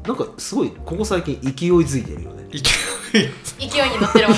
[0.06, 2.62] なんかすごいここ最近勢いづいてるよね勢い
[3.70, 4.36] 勢いに乗ってる女。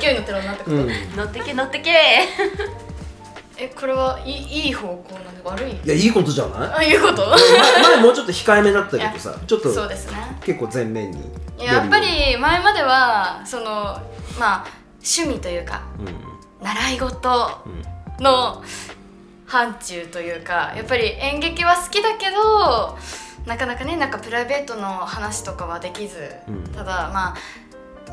[0.00, 0.76] 勢いに乗ってる女ってこと。
[0.76, 1.90] うん乗ってけ乗ってけ
[3.58, 5.72] えこれはいいいい方向なの悪い？
[5.72, 6.70] いやいいことじゃない？
[6.76, 7.26] あいうこと？
[7.28, 10.16] 前前もうちょっと控えめだったけどさちょっとそうですね。
[10.44, 11.20] 結構前面に
[11.58, 13.64] やっぱり前まではその
[14.38, 14.66] まあ
[15.04, 17.82] 趣味というかうん習い事うん
[18.20, 18.62] の
[19.46, 22.96] 範疇というかやっぱり演劇は好きだけど
[23.46, 26.64] なかなかねなんかプライベートの話とかはできず、うん。
[26.72, 27.36] ただまあ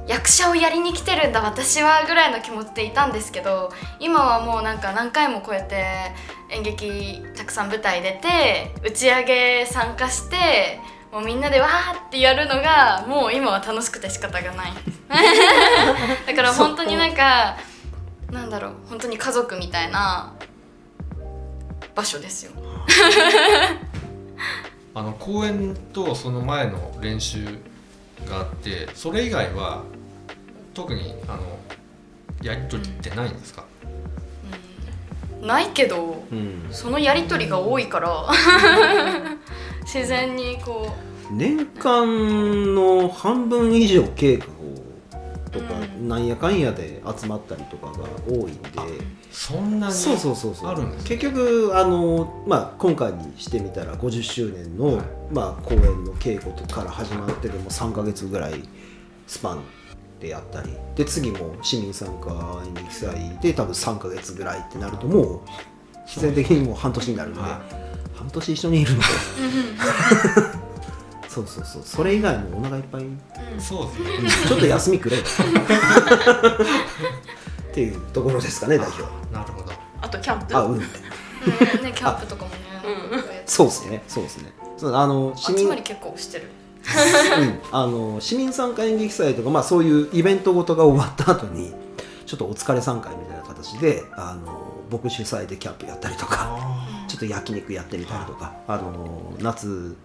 [0.07, 5.85] 役者をやりに来てるんだ私はぐらいの気持ちでいたんですけど今はもうなんか何回もこうやって
[6.49, 10.79] 演劇たくさん舞台出て打ち上げ参加して
[11.11, 14.73] もうみんなでわーってやるのがもう今は楽しくて仕方がない。
[16.27, 17.57] だから本当になんか
[18.31, 20.33] なんだろう本当に家族みたいな
[21.95, 22.51] 場所ですよ。
[24.95, 27.45] あの公演とその前の練習
[28.27, 29.83] があってそれ以外は
[30.73, 31.59] 特にあの
[32.41, 33.65] やり取りってないんですか、
[35.41, 36.67] ないけどうん。
[36.71, 38.27] そのやり取りが多いから
[39.83, 40.95] 自然にこ
[41.31, 44.58] 年間の半分以上稽古
[46.07, 48.69] なんやかんやで集まったりとかが多いんで。
[49.31, 50.69] そんなにそうそうそうそう。
[50.69, 51.09] あるんですね。
[51.09, 55.05] 結局あの、まあ、今回にしてみたら50周年の、はい。
[55.31, 58.63] まあ、公演の稽古から始まってでも3か月ぐらい
[59.27, 59.63] スパン
[60.19, 60.69] でやったり。
[60.95, 65.39] で次も市民参加演劇祭で多分3か月ぐらいってなるともう
[66.07, 67.61] 必然的にもう半年になるんで、は
[68.15, 69.01] 半年一緒にいるの
[71.47, 71.81] そうそうそう。
[71.85, 73.19] それ以外もお腹いっぱい、うん。
[73.59, 74.47] そうですね。
[74.47, 75.17] ちょっと休みくれ。
[75.17, 75.21] っ
[77.73, 79.71] ていうところですかね代表なるほど。
[80.01, 80.57] あとキャンプ。
[80.57, 80.73] あうん。
[80.73, 80.79] う、うん。
[80.81, 80.87] ね、
[81.95, 82.57] キャンプとかもね
[83.45, 84.03] そうですね。
[84.07, 84.51] そうですね。
[84.77, 86.49] そうあの市民集まり結構してる。
[87.39, 91.73] うん、あの市民参加演劇祭とか、まあ、そういうイベントごとが終わった後に
[92.25, 96.57] ちょっとお疲れ参会みたいな形であの僕主催でキャンプやったりとか
[97.07, 99.95] ちょっと焼肉やってみたりとかあの夏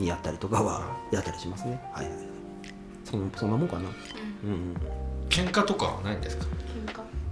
[0.00, 0.82] にやったりとかは
[1.12, 1.80] やったりしますね。
[1.92, 2.24] はいはいはい。
[3.04, 3.82] そんそんなもんかな。
[3.82, 4.76] うん、うん、
[5.28, 6.46] 喧嘩とかはないんですか？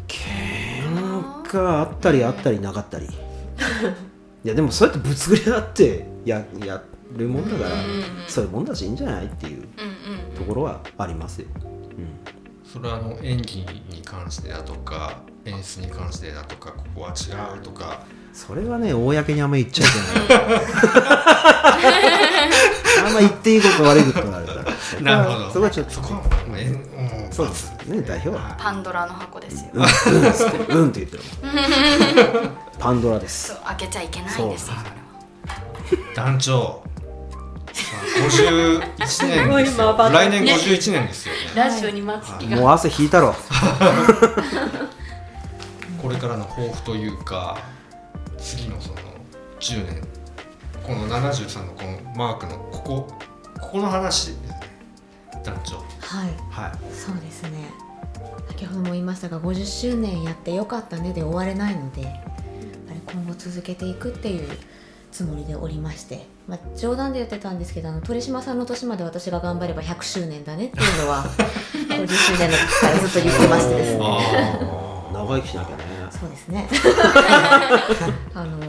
[0.07, 1.61] 喧嘩。
[1.61, 3.07] あったりあったりなかったり。
[4.45, 6.83] いやでもそうやってぶつ繰り合ってやや
[7.17, 8.05] るもんだから、うんうんうん。
[8.29, 10.35] そういうもんだしいいんじゃないっていううんうん。
[10.37, 13.59] ところはありますよ、うん、それはあの演技
[13.91, 19.89] に関してだとか演出に関してだとかここは違うとかそれはね公にあんま言っちゃい
[20.29, 20.43] けない。
[23.07, 24.65] あんま言っていいこと悪いことがあるから。
[25.01, 25.51] なるほど。
[25.51, 25.93] そこはちょっと。
[25.93, 26.23] そこは
[27.39, 28.57] そうですね代表は。
[28.59, 29.71] パンドラの箱ですよ。
[29.75, 29.83] うん。
[29.83, 29.99] うんって
[30.75, 31.23] うんって言ってる。
[32.81, 33.47] パンドラです。
[33.49, 34.73] そう開けちゃいけないです
[36.17, 36.83] 団長。
[37.73, 39.23] さあ51年です
[39.79, 41.41] 来年51年ですよね。
[41.55, 42.57] ラジオに待つ気が。
[42.57, 43.37] もう汗引いたろ。
[46.03, 47.57] これからの抱負というか
[48.39, 48.97] 次のその
[49.61, 50.03] 10年
[50.83, 53.09] この73のこのマークのここ
[53.61, 54.61] ここの話ですね
[55.45, 55.77] 団長。
[55.77, 56.35] はい。
[56.51, 56.95] はい。
[56.95, 57.71] そうですね。
[58.49, 62.13] 先ほども言いましたが50周年やってよかったねで終われないのでやっ
[62.89, 64.49] ぱり今後続けていくっていう
[65.13, 71.25] つもりでおりまして、まあ、冗談で言ってたんですけどあの鳥島さんの年まで私が頑張れば100周年だねっていうのは
[71.89, 73.99] 50周年の時からずっと言ってましてですね。
[75.13, 76.69] 長生きしなきゃねそうですね。
[78.35, 78.69] あのね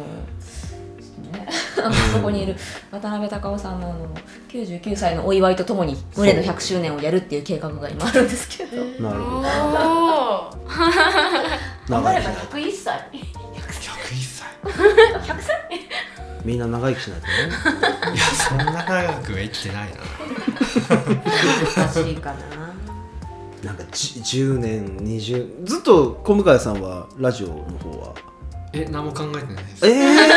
[1.77, 2.55] あのそこにいる
[2.91, 4.07] 渡辺隆夫さんのあの
[4.49, 8.77] 99歳のお祝いとともに群れの100周年をやるっていう計画が今あるんですけど。
[9.01, 9.37] なるほど。
[9.39, 10.57] おー。
[11.89, 12.57] 長生きしないと。
[12.57, 12.97] 101歳。
[13.03, 15.59] 101歳。
[16.45, 17.33] みんな長生きしないとね。
[18.15, 19.97] いやそんな長くは生きてないな。
[21.75, 22.58] 難しいかな
[23.63, 28.13] なんかじ10年20ずっと小向井さんはラジオの方は？
[28.71, 29.87] え何も考えてないです。
[29.87, 30.29] ええ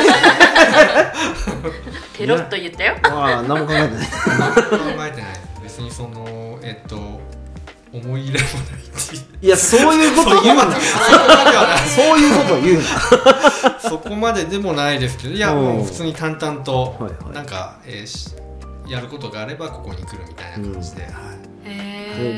[2.19, 2.97] ペロッと言ったよ。
[3.03, 4.09] ー、わあ何も考えてない。
[4.39, 5.31] 何も考えてない。
[5.63, 7.21] 別にそのえっと
[7.93, 10.65] 思い入れもないっていやそういうこと言うな。
[11.79, 13.81] そういうこと言うな。
[13.81, 15.63] そこまででもないですけどいやうん。
[15.63, 18.35] もう普通に淡々と、なんか、えーし
[18.89, 21.13] やることがあればここに来るみたいな感じで、はい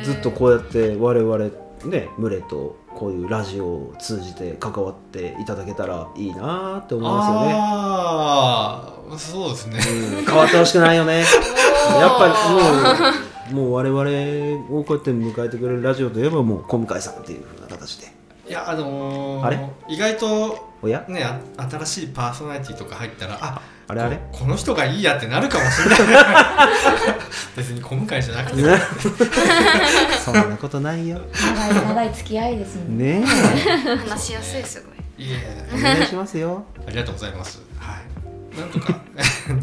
[0.05, 1.39] ずっとこうやって我々
[1.85, 7.53] ね群れとこういうラジオを通じて関わっていただけたらいいなって思いますよね。
[7.55, 9.79] ああそうですね、
[10.19, 11.19] うん変わってほしくないよね。
[11.99, 12.27] やっぱ
[13.53, 18.07] りもうもう我々をこうやって迎えてくれるラジオといえばもう小向井さんっていうふうな形で。
[18.49, 19.59] いやあのーあれ？
[19.89, 21.05] 意外とおや？
[21.09, 24.17] ねあ新しいパーソナリティとか入ったらああれあれ？
[24.33, 25.99] ここの人がいいやってなるかもしれない。
[27.57, 28.63] 別に小向井じゃなくて
[30.25, 31.21] そんなことないよ。
[31.33, 33.25] 長い長い付き合いですもんね。
[34.07, 34.89] 話しやすいすご
[35.23, 36.65] いいええお願いしますよ。
[36.87, 37.61] ありがとうございます。
[37.79, 37.97] は
[38.57, 38.59] い。
[38.59, 39.01] なんとか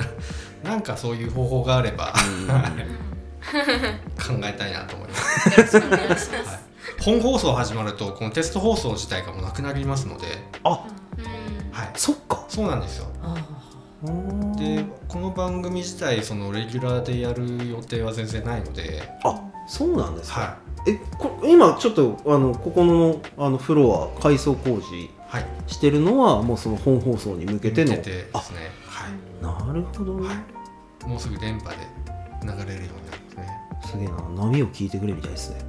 [0.63, 2.19] なんかそういう方法があれば考
[4.43, 5.77] えたいなと思います。
[5.77, 6.29] よろしくお願いします。
[6.29, 6.59] はい。
[6.99, 10.27] 本放送始まるとこのテスト放送自体がもうなくなりますので、
[10.63, 10.83] あ。
[11.17, 11.25] うん。
[11.71, 12.43] はい、そっか。
[12.47, 13.07] そうなんですよ。
[13.23, 13.35] あ
[14.57, 27.91] でこの番組自体そのレギュラーでやる予定は全然ないので、あそうなんですか、はえこ今ちょっとあのここのあのフロア改装工事い、はい、してるのはもうその本放送に向けての？
[27.91, 29.07] 向けてですね、は
[29.67, 30.33] なるほどね、いは
[31.05, 31.75] い、もうすぐ電波で
[32.43, 33.47] 流れるようになるんですね。
[33.85, 34.13] すげえな。
[34.45, 35.61] 波を聞いてくれみたいですね。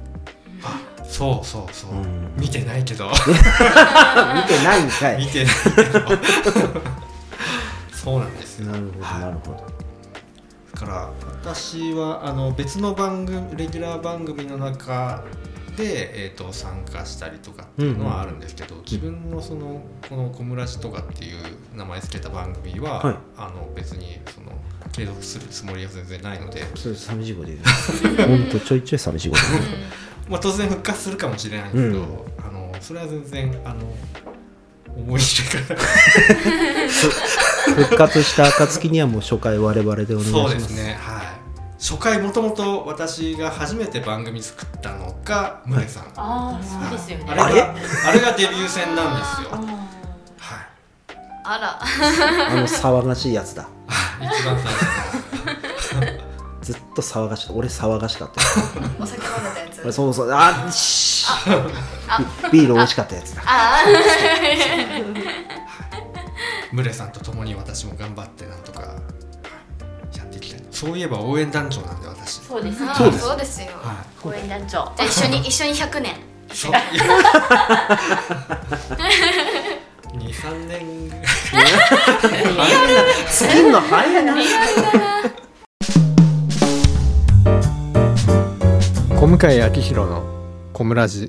[0.63, 2.33] あそうそうそう、うん。
[2.37, 3.09] 見てないけど。
[3.13, 3.13] 見
[4.47, 5.17] てないんかい。
[5.17, 7.03] 見てないけど
[8.03, 8.71] そうなんですよ。
[8.71, 9.21] なるほどはい。
[9.21, 9.83] なるほど。
[10.73, 15.23] だから私はあの別の番組レギュラー番組の中
[15.77, 21.37] で、えー、と参加したりとかっていうのはあるんですけど、自分のそのこの「小村寺とかっていう
[21.75, 23.15] 名前付けた番組は、はい。
[23.37, 24.51] あの別にその
[24.91, 29.41] 継続するつもりは全然ないので、それ寂しいこと言うほんとちょいちょい寂しいこと。
[30.29, 32.05] まあ、突然復活するかもしれないんですけど、うん。
[32.45, 33.93] あのそれは全然あの
[34.95, 35.81] 思い入れが
[37.75, 40.51] 復活した暁にはもう初回我々でお願いします。
[40.51, 40.97] そうですね。
[40.99, 41.25] はい。
[41.79, 47.25] 初回もともと私が初めて番組作ったのがさん、ああそうですよね。
[47.27, 47.75] あれが
[48.07, 48.21] あれ？
[48.21, 49.49] がデビュー戦なんですよ。
[50.37, 50.65] はい。
[51.43, 51.81] あら。
[52.49, 53.67] あの騒がしいやつだ。
[54.21, 56.23] 一番最初
[56.61, 58.41] ずっと騒がし俺騒がしかった。
[58.41, 58.47] よ
[58.97, 59.85] お酒飲んでたやつ。
[59.85, 61.27] あそうそうあし
[62.49, 63.41] ビビール美味しかったやつだ。
[63.41, 63.47] の
[66.73, 68.87] ムレさんと共に私も頑張ってなんとかは
[70.11, 70.63] いやっていきたい。
[70.71, 72.39] そういえば応援団長なんで私。
[72.41, 72.79] そうです。
[72.95, 73.23] そうです。
[73.23, 73.67] そうですよ。
[73.73, 74.67] は応援団長。
[74.67, 76.13] じゃあ一緒に一緒に100年。
[76.13, 76.17] い。
[76.51, 76.71] そう。
[80.17, 81.09] 二三年。
[81.09, 81.15] ぐ
[81.57, 81.67] らい。
[83.27, 84.35] 作るの早いな
[89.19, 90.23] 小向井明宏の
[90.73, 91.27] 小村寺。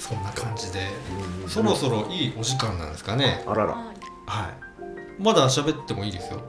[0.00, 0.73] そんな感じで、
[1.54, 3.42] そろそろいいお時間なんですかね。
[3.46, 3.72] あらら。
[3.74, 3.84] はい。
[5.22, 6.40] まだ喋ってもいいですよ。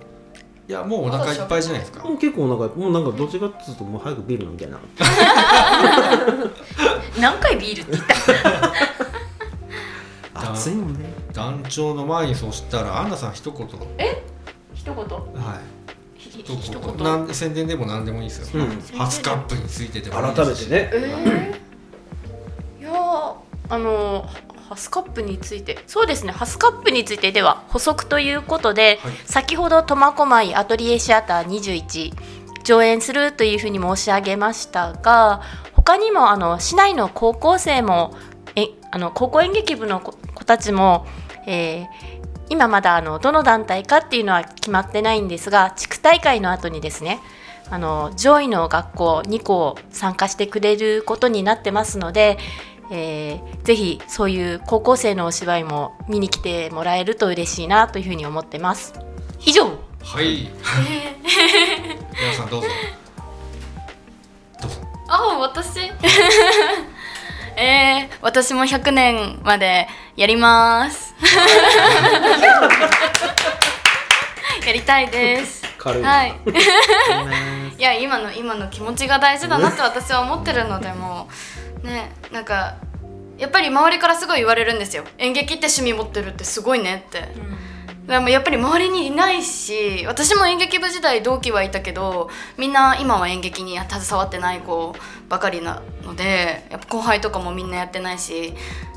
[0.68, 2.04] いや、もうお腹いっぱいじゃないですか。
[2.04, 4.80] もう結構なんかもうなんかどっちかっていうともう早くビール飲みたいな。
[7.20, 8.04] 何回ビールって言っ
[10.34, 10.42] た？
[10.54, 11.14] 暑いもんね。
[11.34, 13.68] 団長の前にそしたらアンナさん一言。
[13.68, 13.78] 一
[14.86, 14.96] 言？
[14.96, 15.04] は
[16.18, 16.20] い。
[16.20, 16.98] ひ一一言？
[16.98, 18.82] 言なん宣伝でも何でもいいですよ、うん。
[18.98, 20.70] ハスカップについてでもいい改ですし。
[20.70, 20.90] めてね。
[20.94, 23.34] えー、いやー
[23.70, 24.28] あの
[24.70, 25.80] ハスカップについて。
[25.88, 26.32] そうですね。
[26.32, 29.14] ハスカップについてでは補足ということで、はい。
[29.26, 32.14] 先ほど苫小牧アトリエシアター21
[32.66, 35.42] 上演するというふうに申し上げましたが
[35.74, 38.16] 他にもあの市内の高校生も
[38.56, 41.06] えあの高校演劇部の子子たちも、
[41.48, 42.16] えー
[42.48, 47.20] 今まだあのどの団体かっていうのは決まってないんですが地区大会の後にですね
[47.72, 52.38] あの上位の学校2校参加してくれることになってますので、
[52.92, 58.94] えーぜひそういう高校生のお芝居も見に来てもらえると嬉しいなというふうに思ってます。
[59.46, 59.66] 以上。
[60.04, 60.50] はい。
[62.22, 62.68] 皆さんどうぞ。
[64.62, 64.78] どうぞ。
[65.08, 65.80] あ私？
[67.58, 71.16] えー、私も100年までやります。
[74.68, 75.64] やりたいです。
[75.78, 76.04] 軽い。
[76.04, 76.36] はい。
[77.78, 81.34] いや今の今の気持ちが大事だなって私は思ってるのでもう
[81.86, 82.76] ねなんか
[83.38, 85.04] やっぱり周りからすごい言われるんですよ。
[85.18, 87.28] 演劇って趣味持ってるってすごいねって、
[88.08, 94.96] でもやっぱり周りにいないし私も演劇部時代同期はいたけどみんな今は演劇に携わってない子
[95.28, 98.54] ばかりなのでやっぱ後輩とかもみんなやってないし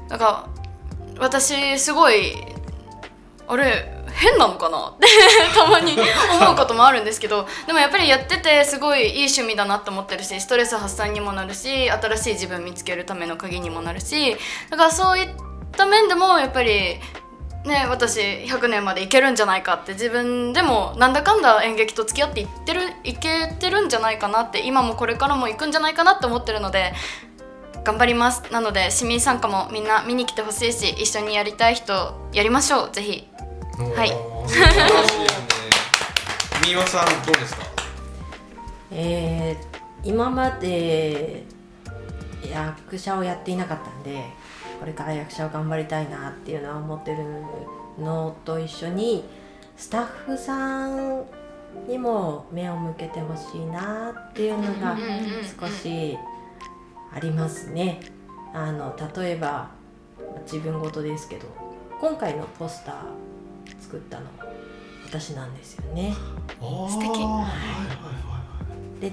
[0.08, 0.48] なんか
[1.18, 2.34] 私すごい
[3.46, 4.88] あれ変なのかな？
[4.90, 5.06] って
[5.54, 5.96] たまに
[6.40, 14.36] 思うこともあるんですけどでもやっぱりやっててすごいいい趣味だなって思ってるしストレス発散にもなるし新しい自分見つけるための鍵にもなるし
[14.70, 15.28] だからそういっ
[15.72, 17.00] た面でもやっぱり
[17.64, 26.94] ね、私100年までいけるんじゃないかって自分でもなんだかんだ演劇と付き合っていってるいけてるんじゃないかなって今もこれからも行くんじゃないかなって思ってるので
[27.84, 28.42] 頑張ります。
[28.52, 32.90] なので市民参加もみんな見に来てほしいし一緒にやりたい人やりましょう。
[32.90, 33.28] ぜひ。
[33.78, 34.08] はい。
[34.48, 35.48] 素晴らしいですね
[36.64, 37.62] 三輪さんどうですか？
[38.90, 41.44] えー今まで
[42.48, 44.22] 役者をやっていなかったんで
[44.78, 47.24] これから役者を頑張りたいなっていうのは思ってる
[47.98, 49.24] のと一緒に
[49.76, 51.24] スタッフさん
[51.88, 54.96] にも目を向けてほしいなっていうのが
[55.60, 56.16] 少し
[57.12, 58.00] ありますね。
[58.54, 59.70] あの例えば
[60.44, 61.46] 自分事ですけど
[62.00, 62.94] 今回のポスター
[63.80, 64.26] 作ったの。
[65.06, 66.14] 私なんですよね。
[66.60, 67.08] 素敵。
[67.08, 67.44] はいはいは
[68.34, 69.12] いで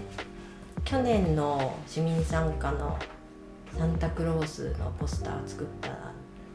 [0.84, 2.98] 去年の市民参加の
[3.78, 6.12] サンタクロースのポスター作った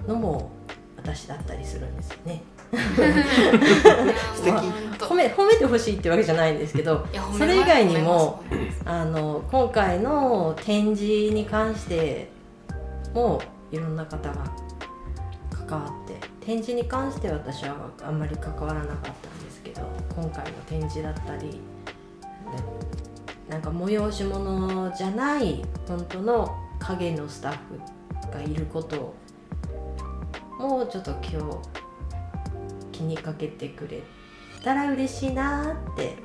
[0.07, 0.51] のも
[0.97, 2.43] 私だったりするんですよね。
[4.35, 4.55] 素敵。
[5.05, 7.05] 褒め褒めてほしいってわけじゃないんですけど
[7.37, 8.43] それ以外にも
[8.85, 12.31] あの今回の展示に関して
[13.13, 13.41] も
[13.73, 14.45] いろんな方が
[15.67, 16.00] 関わって
[16.51, 19.83] 展示に関して私はあんまり関わらなかったんですけど
[20.17, 21.61] 今回の展示だったり
[23.49, 29.15] なんか催し物じゃない本当の影のスタッフがいること
[30.59, 31.61] をもうちょっと今
[32.91, 34.03] 日気にかけてくれ
[34.65, 36.17] たら嬉しいなって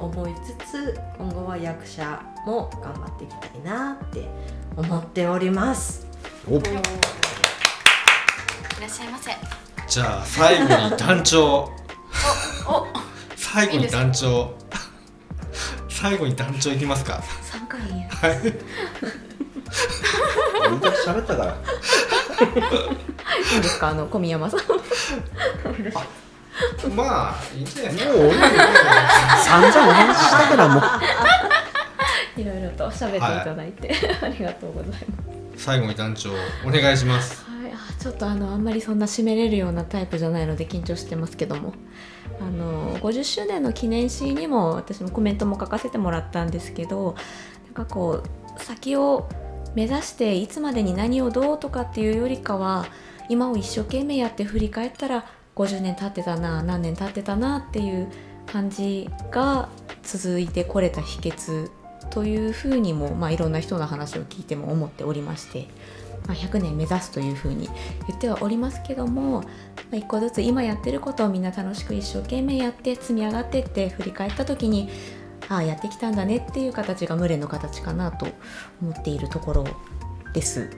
[0.00, 4.26] 思いつつ今後は役者も頑張っていきたいなって
[4.76, 6.08] 思っております。
[8.80, 9.30] おいらっしゃいませ。
[9.88, 11.70] じゃあ最後に団長。
[12.66, 12.86] お
[13.36, 14.54] 最後に団長。
[15.90, 17.22] 最後に団長いきますか。
[17.52, 18.00] 3回言う。
[18.08, 18.38] はい。
[21.06, 21.54] 喋ったから。
[23.52, 23.88] いいんですか？
[23.88, 24.60] あの小宮山さん。
[26.96, 28.12] まあいいんじゃないですか。
[28.12, 28.38] もう俺
[29.44, 35.64] 散々お話ししたからもういろいろと喋っていただいて、ありがとうございます。
[35.66, 36.30] 最後に団長
[36.66, 37.44] お願いします。
[37.44, 37.49] はい、あ
[38.00, 41.74] ちょっとあのあんまりそんな締めれるようなタイプじゃないので緊張してますけども
[42.40, 47.14] あの50周年の記念誌にも私もコメントも書かせてもらったんですけど
[47.66, 48.22] なんかこ
[48.56, 49.28] う先を
[49.74, 52.86] 目指していつまでに何をどうとかっていうよりかは
[53.28, 58.10] 今を一生懸命やって振り返ったら50年経ってたな何年経ってたなっていう
[58.46, 59.68] 感じが
[60.02, 61.70] 続いてこれた秘訣
[62.08, 65.68] というふうにも、まあ、いろんな人の話を聞いても思っておりまして。
[66.30, 67.68] まあ、100年目指すというふうに
[68.06, 69.46] 言ってはおりますけども、ま
[69.94, 74.88] あ、一個ずつ今やってることをみんな楽しく一生懸命やって積み上がってって振り返った時に
[75.48, 78.28] ああやってきたんだねっていう形が群れの形かなと
[78.80, 79.64] 思っているところ
[80.32, 80.70] です。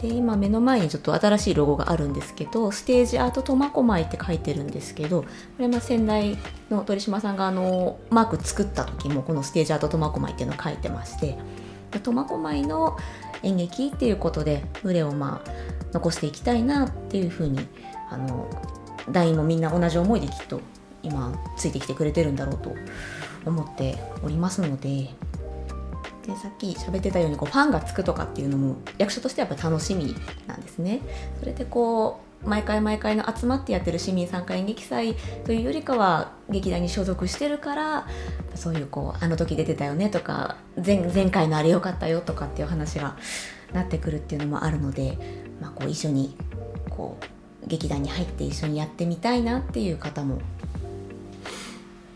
[0.00, 6.38] で今目の前にちょっと新しいロゴがあるんですけどステージアート苫小牧って書いてるんですけどこれま先代
[6.70, 11.36] の鳥島さんがあのマーク作った時もこのステージアート苫小牧っていうのを書いてまして
[12.00, 12.96] 苫小牧の
[13.42, 15.50] 演劇っていうことで群れをまあ
[15.92, 17.66] 残していきたいなっていうふうに
[18.10, 18.48] あの
[19.10, 20.60] 団員もみんな同じ思いできっと
[21.02, 22.74] 今ついてきてくれてるんだろうと
[23.44, 25.10] 思っておりますので
[26.26, 30.14] でさっき喋ってたようにこうファンがつくとかっていうのも役者としてはやっぱ楽しみ
[30.46, 31.00] なんですね。
[31.40, 35.14] それでこう毎回毎回の集まってやってる市民参加演劇祭
[35.44, 38.06] というよりかは劇団に所属してるから
[38.54, 43.16] そういうこうあの時出てたよねとか前前回のあれ良かったよとかっていう話が
[43.72, 45.18] なってくるっていうのもあるので、
[45.60, 46.36] まあ、こう一緒に
[46.90, 50.40] こう劇団に入って一緒にやってみたいなっていう方も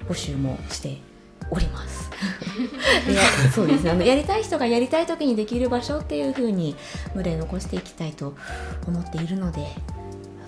[0.09, 0.99] 募集もして
[1.51, 2.11] おります。
[3.55, 6.75] そうですねあのやりたい人がやりたい時にできる場所っていう風に
[7.15, 8.35] 群れ残していきたいと
[8.87, 9.67] 思っているので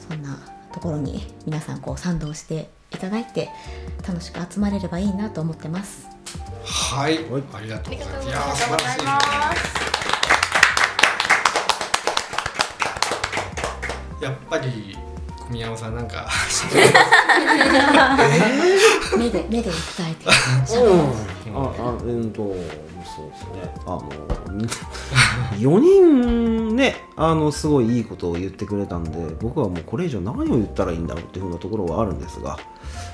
[0.09, 0.39] そんな
[0.73, 3.51] ところに皆さんこう賛同していただいて
[4.07, 6.09] 楽しく集まれればいいなと思ってます。
[6.65, 8.25] はい、はいありがとうございます。
[8.25, 9.07] ありいやーがとうございます素晴
[9.39, 9.65] らし
[14.21, 14.25] い。
[14.25, 14.97] やっぱり
[15.47, 16.29] 小宮山さんなんか
[19.17, 20.27] 目で目で訴えて
[20.77, 21.01] うん、
[21.57, 22.55] あ、あ、うんと、
[23.19, 23.75] そうですね。
[23.85, 24.09] あの、
[25.59, 32.59] 4人ね、あの、すごいいいことを言ってくれたんで、僕はもうこれ以上何を言ったらいいんだろうっていうふうなところはあるんですが、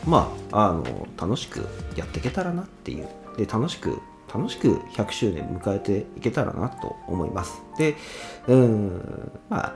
[0.06, 1.66] まあ、あの、楽しく
[1.96, 3.08] やっていけたらなっていう。
[3.38, 3.98] で、楽しく、
[4.32, 7.62] 楽しく100周年迎えていけたらなと思います。
[7.78, 7.96] で、
[8.46, 9.74] うん、まあ、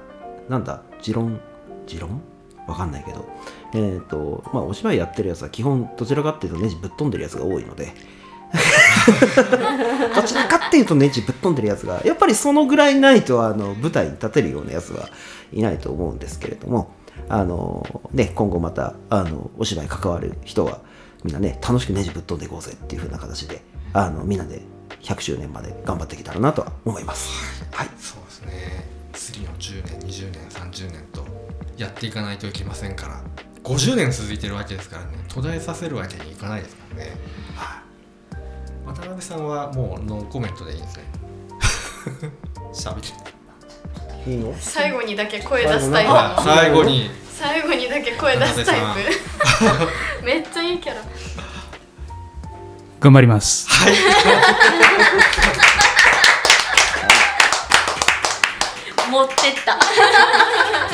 [0.51, 1.41] なんだ、持論、
[1.87, 2.21] 持論？
[2.67, 3.27] わかんないけど、
[3.73, 7.95] えーとまあ、お芝居やってるやつは基本どちらかっていうとネジぶっ飛んでるやつが多いので
[10.15, 15.09] どちらかっていうとネジぶっ飛んでるやつがやっぱりそのぐらいないとあの舞台に立てるようなやつは
[15.53, 16.93] いないと思うんですけれども
[17.29, 20.81] あの、ね、今後またあのお芝居関わる人は
[21.25, 23.63] みんなね楽しくネジぶっ飛んでいこうぜっていう風な形で
[23.93, 24.63] あのみんなで
[25.03, 27.31] 100周年まで頑張っていけたらなとは思います。
[27.71, 27.89] はい。
[27.99, 28.89] そうですね。
[29.13, 31.25] 次の10年20年30年と
[31.77, 33.23] やっていかないといけませんから
[33.65, 37.17] 50年続いてるわけですからね途絶えさせるわけにいかないですからね。
[37.57, 37.88] はい
[38.95, 41.05] 渡辺さんはもうノーコメントでいいんですね。
[42.73, 43.01] 喋っ
[44.25, 44.55] ていいの？
[44.59, 46.13] 最後にだけ声出すタイプ。
[46.43, 47.11] 最後に。
[47.39, 48.87] 最後にだけ声出すタイプ。
[50.25, 51.03] めっちゃいいキャラ。
[53.01, 53.69] 頑張ります。
[59.11, 59.79] 持ってった。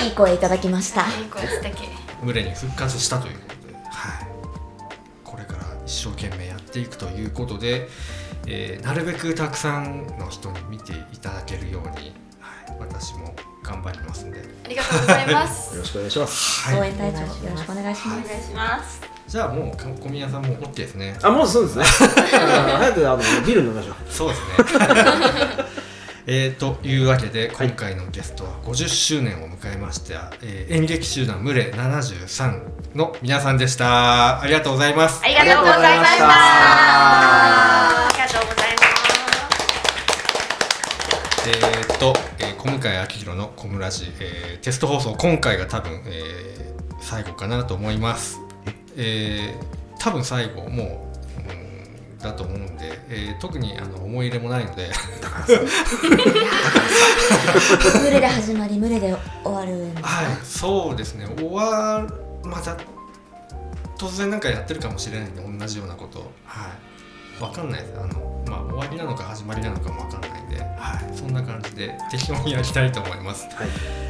[0.02, 1.02] いい声いただきました。
[1.02, 1.88] いい声素敵
[2.24, 4.26] 群れに復活したということで、はい、
[5.86, 7.88] 一生懸命やっていくということで、
[8.46, 15.74] えーなるべくたくさんの人に見ていただけるように、はい、私も頑張りますんで、ありがとうございます。
[15.76, 16.68] よろしくお願いします。
[16.68, 18.26] はい、応援隊長よろしくお願いします。
[18.26, 19.00] お願いします。
[19.26, 21.18] じゃあもうか小宮さんも OK ですね。
[21.22, 21.84] あ、もうそうですね。
[22.34, 23.94] あ 早くあのビール飲みましょう。
[24.10, 24.46] そうですね。
[26.26, 34.40] えーというわけで今回のゲストは50周年を迎えました、えー演劇集団群れ73の皆さんでした。
[34.40, 35.20] ありがとうございます。
[35.24, 36.24] ありがとうございました。
[36.28, 38.84] ありがとうございます
[41.48, 48.40] えーっと、えー小向井明宏の「コムラジ」えーテスト放送今回が多分、えー最後かなと思います。
[48.96, 51.52] えー多分最後もう、う
[52.14, 54.88] ん、だと思うんで、えー特にあの思い入れもないので。
[57.92, 59.14] 群れ で始まり群れで
[59.44, 60.08] 終わるんですか？
[60.08, 61.26] はいそうですね。
[61.36, 62.76] 終わるまた
[63.98, 66.30] 突然なんかやってるかもしれないんで同じようなこと。
[66.44, 66.68] は
[67.40, 67.42] い。
[67.42, 67.82] わかんない。
[67.82, 73.68] ですあのまあ終わりなのか始まりなのかもわかんないんで、はい、そんな感じで適当にやりたいと思います、はい。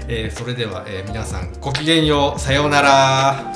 [0.08, 2.40] えーそれでは、えー皆さんごきげんよう。
[2.40, 3.54] さようなら